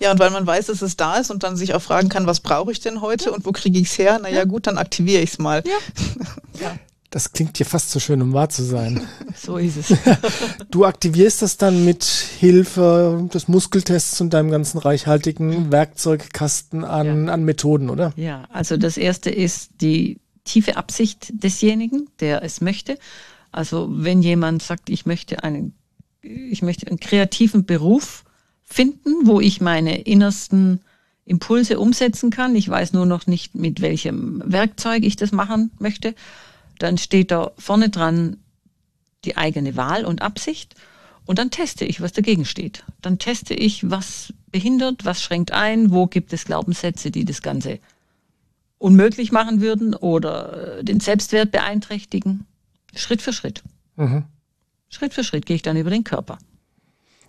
Ja, 0.00 0.12
und 0.12 0.18
weil 0.18 0.30
man 0.30 0.46
weiß, 0.46 0.66
dass 0.66 0.80
es 0.80 0.96
da 0.96 1.16
ist 1.16 1.30
und 1.30 1.42
dann 1.42 1.56
sich 1.56 1.74
auch 1.74 1.82
fragen 1.82 2.08
kann, 2.08 2.26
was 2.26 2.40
brauche 2.40 2.72
ich 2.72 2.80
denn 2.80 3.00
heute 3.02 3.26
ja. 3.26 3.30
und 3.32 3.44
wo 3.44 3.52
kriege 3.52 3.78
ich 3.78 3.90
es 3.90 3.98
her? 3.98 4.18
Naja, 4.18 4.36
ja. 4.36 4.44
gut, 4.44 4.66
dann 4.66 4.78
aktiviere 4.78 5.22
ich 5.22 5.32
es 5.32 5.38
mal. 5.38 5.62
Ja. 5.66 5.76
ja. 6.60 6.78
Das 7.16 7.32
klingt 7.32 7.58
dir 7.58 7.64
fast 7.64 7.92
zu 7.92 7.98
so 7.98 8.00
schön, 8.04 8.20
um 8.20 8.34
wahr 8.34 8.50
zu 8.50 8.62
sein. 8.62 9.00
So 9.34 9.56
ist 9.56 9.78
es. 9.78 9.96
Du 10.70 10.84
aktivierst 10.84 11.40
das 11.40 11.56
dann 11.56 11.86
mit 11.86 12.04
Hilfe 12.04 13.26
des 13.32 13.48
Muskeltests 13.48 14.20
und 14.20 14.34
deinem 14.34 14.50
ganzen 14.50 14.76
reichhaltigen 14.76 15.72
Werkzeugkasten 15.72 16.84
an, 16.84 17.26
ja. 17.26 17.32
an 17.32 17.44
Methoden, 17.44 17.88
oder? 17.88 18.12
Ja, 18.16 18.44
also 18.52 18.76
das 18.76 18.98
erste 18.98 19.30
ist 19.30 19.70
die 19.80 20.20
tiefe 20.44 20.76
Absicht 20.76 21.28
desjenigen, 21.32 22.10
der 22.20 22.42
es 22.42 22.60
möchte. 22.60 22.98
Also 23.50 23.88
wenn 23.90 24.20
jemand 24.20 24.62
sagt, 24.62 24.90
ich 24.90 25.06
möchte 25.06 25.42
einen, 25.42 25.72
ich 26.20 26.60
möchte 26.60 26.86
einen 26.86 27.00
kreativen 27.00 27.64
Beruf 27.64 28.24
finden, 28.62 29.26
wo 29.26 29.40
ich 29.40 29.62
meine 29.62 30.02
innersten 30.02 30.80
Impulse 31.24 31.80
umsetzen 31.80 32.28
kann. 32.28 32.54
Ich 32.56 32.68
weiß 32.68 32.92
nur 32.92 33.06
noch 33.06 33.26
nicht, 33.26 33.54
mit 33.54 33.80
welchem 33.80 34.42
Werkzeug 34.44 35.02
ich 35.02 35.16
das 35.16 35.32
machen 35.32 35.70
möchte 35.78 36.14
dann 36.78 36.98
steht 36.98 37.30
da 37.30 37.52
vorne 37.58 37.90
dran 37.90 38.38
die 39.24 39.36
eigene 39.36 39.76
Wahl 39.76 40.04
und 40.04 40.22
Absicht 40.22 40.74
und 41.26 41.38
dann 41.38 41.50
teste 41.50 41.84
ich, 41.84 42.00
was 42.00 42.12
dagegen 42.12 42.44
steht. 42.44 42.84
Dann 43.02 43.18
teste 43.18 43.54
ich, 43.54 43.90
was 43.90 44.32
behindert, 44.50 45.04
was 45.04 45.22
schränkt 45.22 45.50
ein, 45.50 45.90
wo 45.90 46.06
gibt 46.06 46.32
es 46.32 46.44
Glaubenssätze, 46.44 47.10
die 47.10 47.24
das 47.24 47.42
Ganze 47.42 47.80
unmöglich 48.78 49.32
machen 49.32 49.60
würden 49.60 49.94
oder 49.94 50.78
äh, 50.78 50.84
den 50.84 51.00
Selbstwert 51.00 51.50
beeinträchtigen. 51.50 52.46
Schritt 52.94 53.22
für 53.22 53.32
Schritt. 53.32 53.62
Mhm. 53.96 54.24
Schritt 54.88 55.14
für 55.14 55.24
Schritt 55.24 55.46
gehe 55.46 55.56
ich 55.56 55.62
dann 55.62 55.76
über 55.76 55.90
den 55.90 56.04
Körper. 56.04 56.38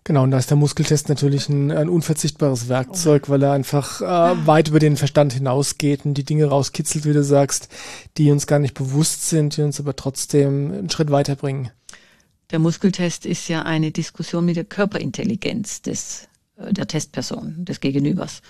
Genau, 0.08 0.24
und 0.24 0.32
da 0.32 0.38
ist 0.38 0.50
der 0.50 0.56
Muskeltest 0.56 1.10
natürlich 1.10 1.50
ein, 1.50 1.70
ein 1.70 1.90
unverzichtbares 1.90 2.70
Werkzeug, 2.70 3.28
weil 3.28 3.44
er 3.44 3.52
einfach 3.52 4.00
äh, 4.00 4.48
weit 4.48 4.70
über 4.70 4.80
den 4.80 4.96
Verstand 4.96 5.34
hinausgeht 5.34 6.06
und 6.06 6.14
die 6.14 6.24
Dinge 6.24 6.46
rauskitzelt, 6.46 7.04
wie 7.04 7.12
du 7.12 7.26
sagst, 7.26 7.68
die 8.16 8.32
uns 8.32 8.48
gar 8.48 8.60
nicht 8.60 8.74
bewusst 8.74 9.28
sind, 9.28 9.58
die 9.58 9.64
uns 9.64 9.82
aber 9.82 9.98
trotzdem 9.98 10.72
einen 10.72 10.90
Schritt 10.90 11.12
weiterbringen. 11.12 11.72
Der 12.52 12.60
Muskeltest 12.60 13.26
ist 13.26 13.50
ja 13.50 13.64
eine 13.64 13.92
Diskussion 13.92 14.46
mit 14.46 14.56
der 14.56 14.64
Körperintelligenz 14.64 15.82
des, 15.82 16.30
äh, 16.56 16.72
der 16.72 16.88
Testperson, 16.88 17.66
des 17.66 17.82
Gegenübers. 17.82 18.42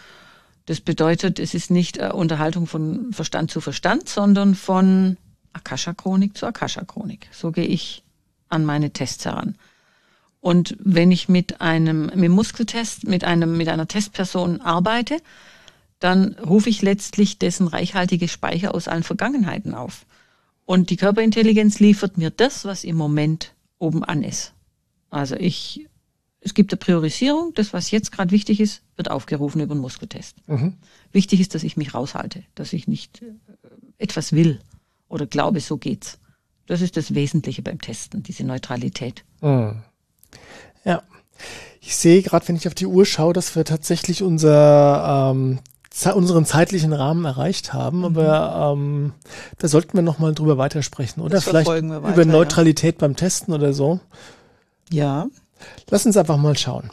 Das 0.68 0.80
bedeutet, 0.80 1.40
es 1.40 1.56
ist 1.56 1.72
nicht 1.72 1.98
äh, 1.98 2.12
Unterhaltung 2.14 2.68
von 2.68 3.12
Verstand 3.14 3.50
zu 3.50 3.62
Verstand, 3.62 4.08
sondern 4.08 4.54
von 4.54 5.18
Akasha-Chronik 5.54 6.38
zu 6.38 6.46
Akasha-Chronik. 6.46 7.30
So 7.32 7.52
gehe 7.52 7.66
ich 7.66 8.04
an 8.48 8.64
meine 8.64 8.92
Tests 8.92 9.26
heran. 9.26 9.56
Und 10.48 10.78
wenn 10.80 11.12
ich 11.12 11.28
mit 11.28 11.60
einem, 11.60 12.10
mit 12.16 12.32
Muskeltest, 12.32 13.06
mit 13.06 13.26
einem, 13.26 13.58
mit 13.58 13.68
einer 13.68 13.86
Testperson 13.86 14.62
arbeite, 14.62 15.18
dann 16.00 16.36
rufe 16.36 16.70
ich 16.70 16.82
letztlich 16.82 17.38
dessen 17.38 17.68
reichhaltige 17.68 18.30
Speicher 18.30 18.74
aus 18.74 18.88
allen 18.88 19.04
Vergangenheiten 19.04 19.74
auf. 19.74 20.06
Und 20.64 20.90
die 20.90 20.96
Körperintelligenz 20.96 21.82
liefert 21.82 22.18
mir 22.18 22.30
das, 22.30 22.64
was 22.64 22.86
im 22.86 22.96
Moment 22.96 23.56
oben 23.78 24.06
an 24.06 24.24
ist. 24.24 24.54
Also 25.10 25.36
ich, 25.36 25.86
es 26.40 26.54
gibt 26.54 26.72
eine 26.72 26.78
Priorisierung, 26.78 27.54
das, 27.54 27.74
was 27.74 27.92
jetzt 27.92 28.14
gerade 28.14 28.32
wichtig 28.32 28.62
ist, 28.62 28.84
wird 28.96 29.12
aufgerufen 29.12 29.60
über 29.60 29.76
den 29.76 29.82
Muskeltest. 29.82 30.38
Mhm. 30.48 30.76
Wichtig 31.12 31.42
ist, 31.42 31.56
dass 31.56 31.64
ich 31.64 31.76
mich 31.76 31.94
raushalte, 31.94 32.46
dass 32.56 32.72
ich 32.72 32.88
nicht 32.88 33.22
äh, 33.22 33.34
etwas 33.98 34.32
will 34.32 34.62
oder 35.10 35.26
glaube, 35.26 35.60
so 35.60 35.76
geht's. 35.76 36.20
Das 36.68 36.80
ist 36.80 36.96
das 36.96 37.14
Wesentliche 37.14 37.64
beim 37.64 37.82
Testen, 37.82 38.24
diese 38.24 38.46
Neutralität. 38.46 39.26
Mhm. 39.42 39.84
Ja. 40.88 41.04
Ich 41.82 41.96
sehe 41.96 42.22
gerade, 42.22 42.48
wenn 42.48 42.56
ich 42.56 42.68
auf 42.68 42.74
die 42.74 42.88
Uhr 42.88 43.06
schaue, 43.06 43.34
dass 43.34 43.56
wir 43.56 43.64
tatsächlich 43.64 44.24
unser, 44.24 45.32
ähm, 45.32 45.60
unseren 46.16 46.46
zeitlichen 46.46 46.94
Rahmen 46.94 47.26
erreicht 47.26 47.74
haben, 47.74 48.00
mhm. 48.00 48.06
aber 48.06 48.74
ähm, 48.74 49.14
da 49.60 49.68
sollten 49.68 49.94
wir 49.94 50.02
nochmal 50.02 50.34
drüber 50.34 50.58
weitersprechen, 50.58 51.22
oder? 51.22 51.42
Vielleicht 51.42 51.68
weiter, 51.68 51.98
über 51.98 52.26
Neutralität 52.26 52.96
ja. 52.96 53.00
beim 53.02 53.16
Testen 53.16 53.54
oder 53.54 53.74
so. 53.74 54.00
Ja. 54.90 55.28
Lass 55.90 56.06
uns 56.06 56.18
einfach 56.18 56.38
mal 56.38 56.58
schauen. 56.58 56.90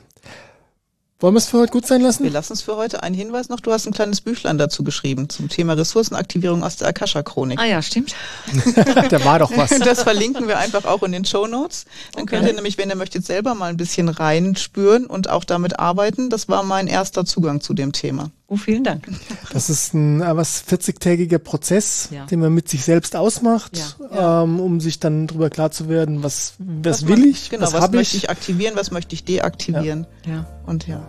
Wollen 1.20 1.34
wir 1.34 1.38
es 1.38 1.46
für 1.46 1.58
heute 1.58 1.70
gut 1.70 1.86
sein 1.86 2.00
lassen? 2.00 2.24
Wir 2.24 2.30
lassen 2.32 2.54
es 2.54 2.62
für 2.62 2.76
heute. 2.76 3.04
Ein 3.04 3.14
Hinweis 3.14 3.48
noch, 3.48 3.60
du 3.60 3.70
hast 3.70 3.86
ein 3.86 3.92
kleines 3.92 4.20
Büchlein 4.20 4.58
dazu 4.58 4.82
geschrieben 4.82 5.28
zum 5.28 5.48
Thema 5.48 5.74
Ressourcenaktivierung 5.74 6.64
aus 6.64 6.76
der 6.76 6.88
Akasha-Chronik. 6.88 7.58
Ah 7.60 7.64
ja, 7.64 7.82
stimmt. 7.82 8.14
da 9.10 9.24
war 9.24 9.38
doch 9.38 9.56
was. 9.56 9.70
Das 9.84 10.02
verlinken 10.02 10.48
wir 10.48 10.58
einfach 10.58 10.86
auch 10.86 11.02
in 11.02 11.12
den 11.12 11.24
Show 11.24 11.46
Notes. 11.46 11.84
Dann 12.12 12.24
okay. 12.24 12.36
könnt 12.36 12.48
ihr 12.48 12.54
nämlich, 12.54 12.78
wenn 12.78 12.90
ihr 12.90 12.96
möchtet, 12.96 13.24
selber 13.24 13.54
mal 13.54 13.66
ein 13.66 13.76
bisschen 13.76 14.08
reinspüren 14.08 15.06
und 15.06 15.30
auch 15.30 15.44
damit 15.44 15.78
arbeiten. 15.78 16.30
Das 16.30 16.48
war 16.48 16.62
mein 16.62 16.88
erster 16.88 17.24
Zugang 17.24 17.60
zu 17.60 17.74
dem 17.74 17.92
Thema. 17.92 18.30
Oh, 18.54 18.56
vielen 18.56 18.84
Dank. 18.84 19.08
Das 19.52 19.68
ist 19.68 19.94
ein 19.94 20.22
äh, 20.22 20.36
was 20.36 20.64
40-tägiger 20.64 21.38
Prozess, 21.38 22.08
ja. 22.12 22.24
den 22.26 22.38
man 22.38 22.54
mit 22.54 22.68
sich 22.68 22.84
selbst 22.84 23.16
ausmacht, 23.16 23.76
ja, 23.76 24.06
ja. 24.14 24.42
Ähm, 24.42 24.60
um 24.60 24.80
sich 24.80 25.00
dann 25.00 25.26
darüber 25.26 25.50
klar 25.50 25.72
zu 25.72 25.88
werden, 25.88 26.22
was, 26.22 26.54
was, 26.58 27.02
was 27.02 27.08
will 27.08 27.18
man, 27.18 27.28
ich, 27.28 27.50
genau, 27.50 27.62
was, 27.62 27.72
was 27.72 27.90
möchte 27.90 28.16
ich? 28.16 28.24
ich 28.24 28.30
aktivieren, 28.30 28.76
was 28.76 28.92
möchte 28.92 29.14
ich 29.14 29.24
deaktivieren. 29.24 30.06
Ja. 30.24 30.46
Und 30.66 30.86
ja, 30.86 31.02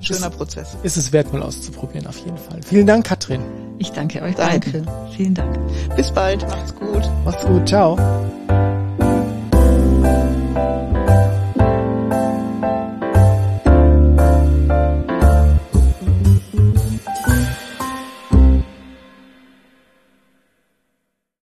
schöner 0.00 0.28
ist, 0.28 0.36
Prozess. 0.36 0.76
Ist 0.82 0.96
es 0.96 1.12
wert, 1.12 1.32
mal 1.32 1.42
auszuprobieren, 1.42 2.08
auf 2.08 2.18
jeden 2.18 2.38
Fall. 2.38 2.60
Vielen 2.64 2.86
Dank, 2.86 3.06
Katrin. 3.06 3.42
Ich 3.78 3.92
danke 3.92 4.22
euch 4.22 4.34
danke. 4.34 4.70
beiden. 4.80 4.88
Vielen 5.16 5.34
Dank. 5.34 5.58
Bis 5.96 6.10
bald. 6.10 6.42
Macht's 6.48 6.74
gut. 6.74 7.08
Macht's 7.24 7.44
gut. 7.44 7.68
Ciao. 7.68 7.96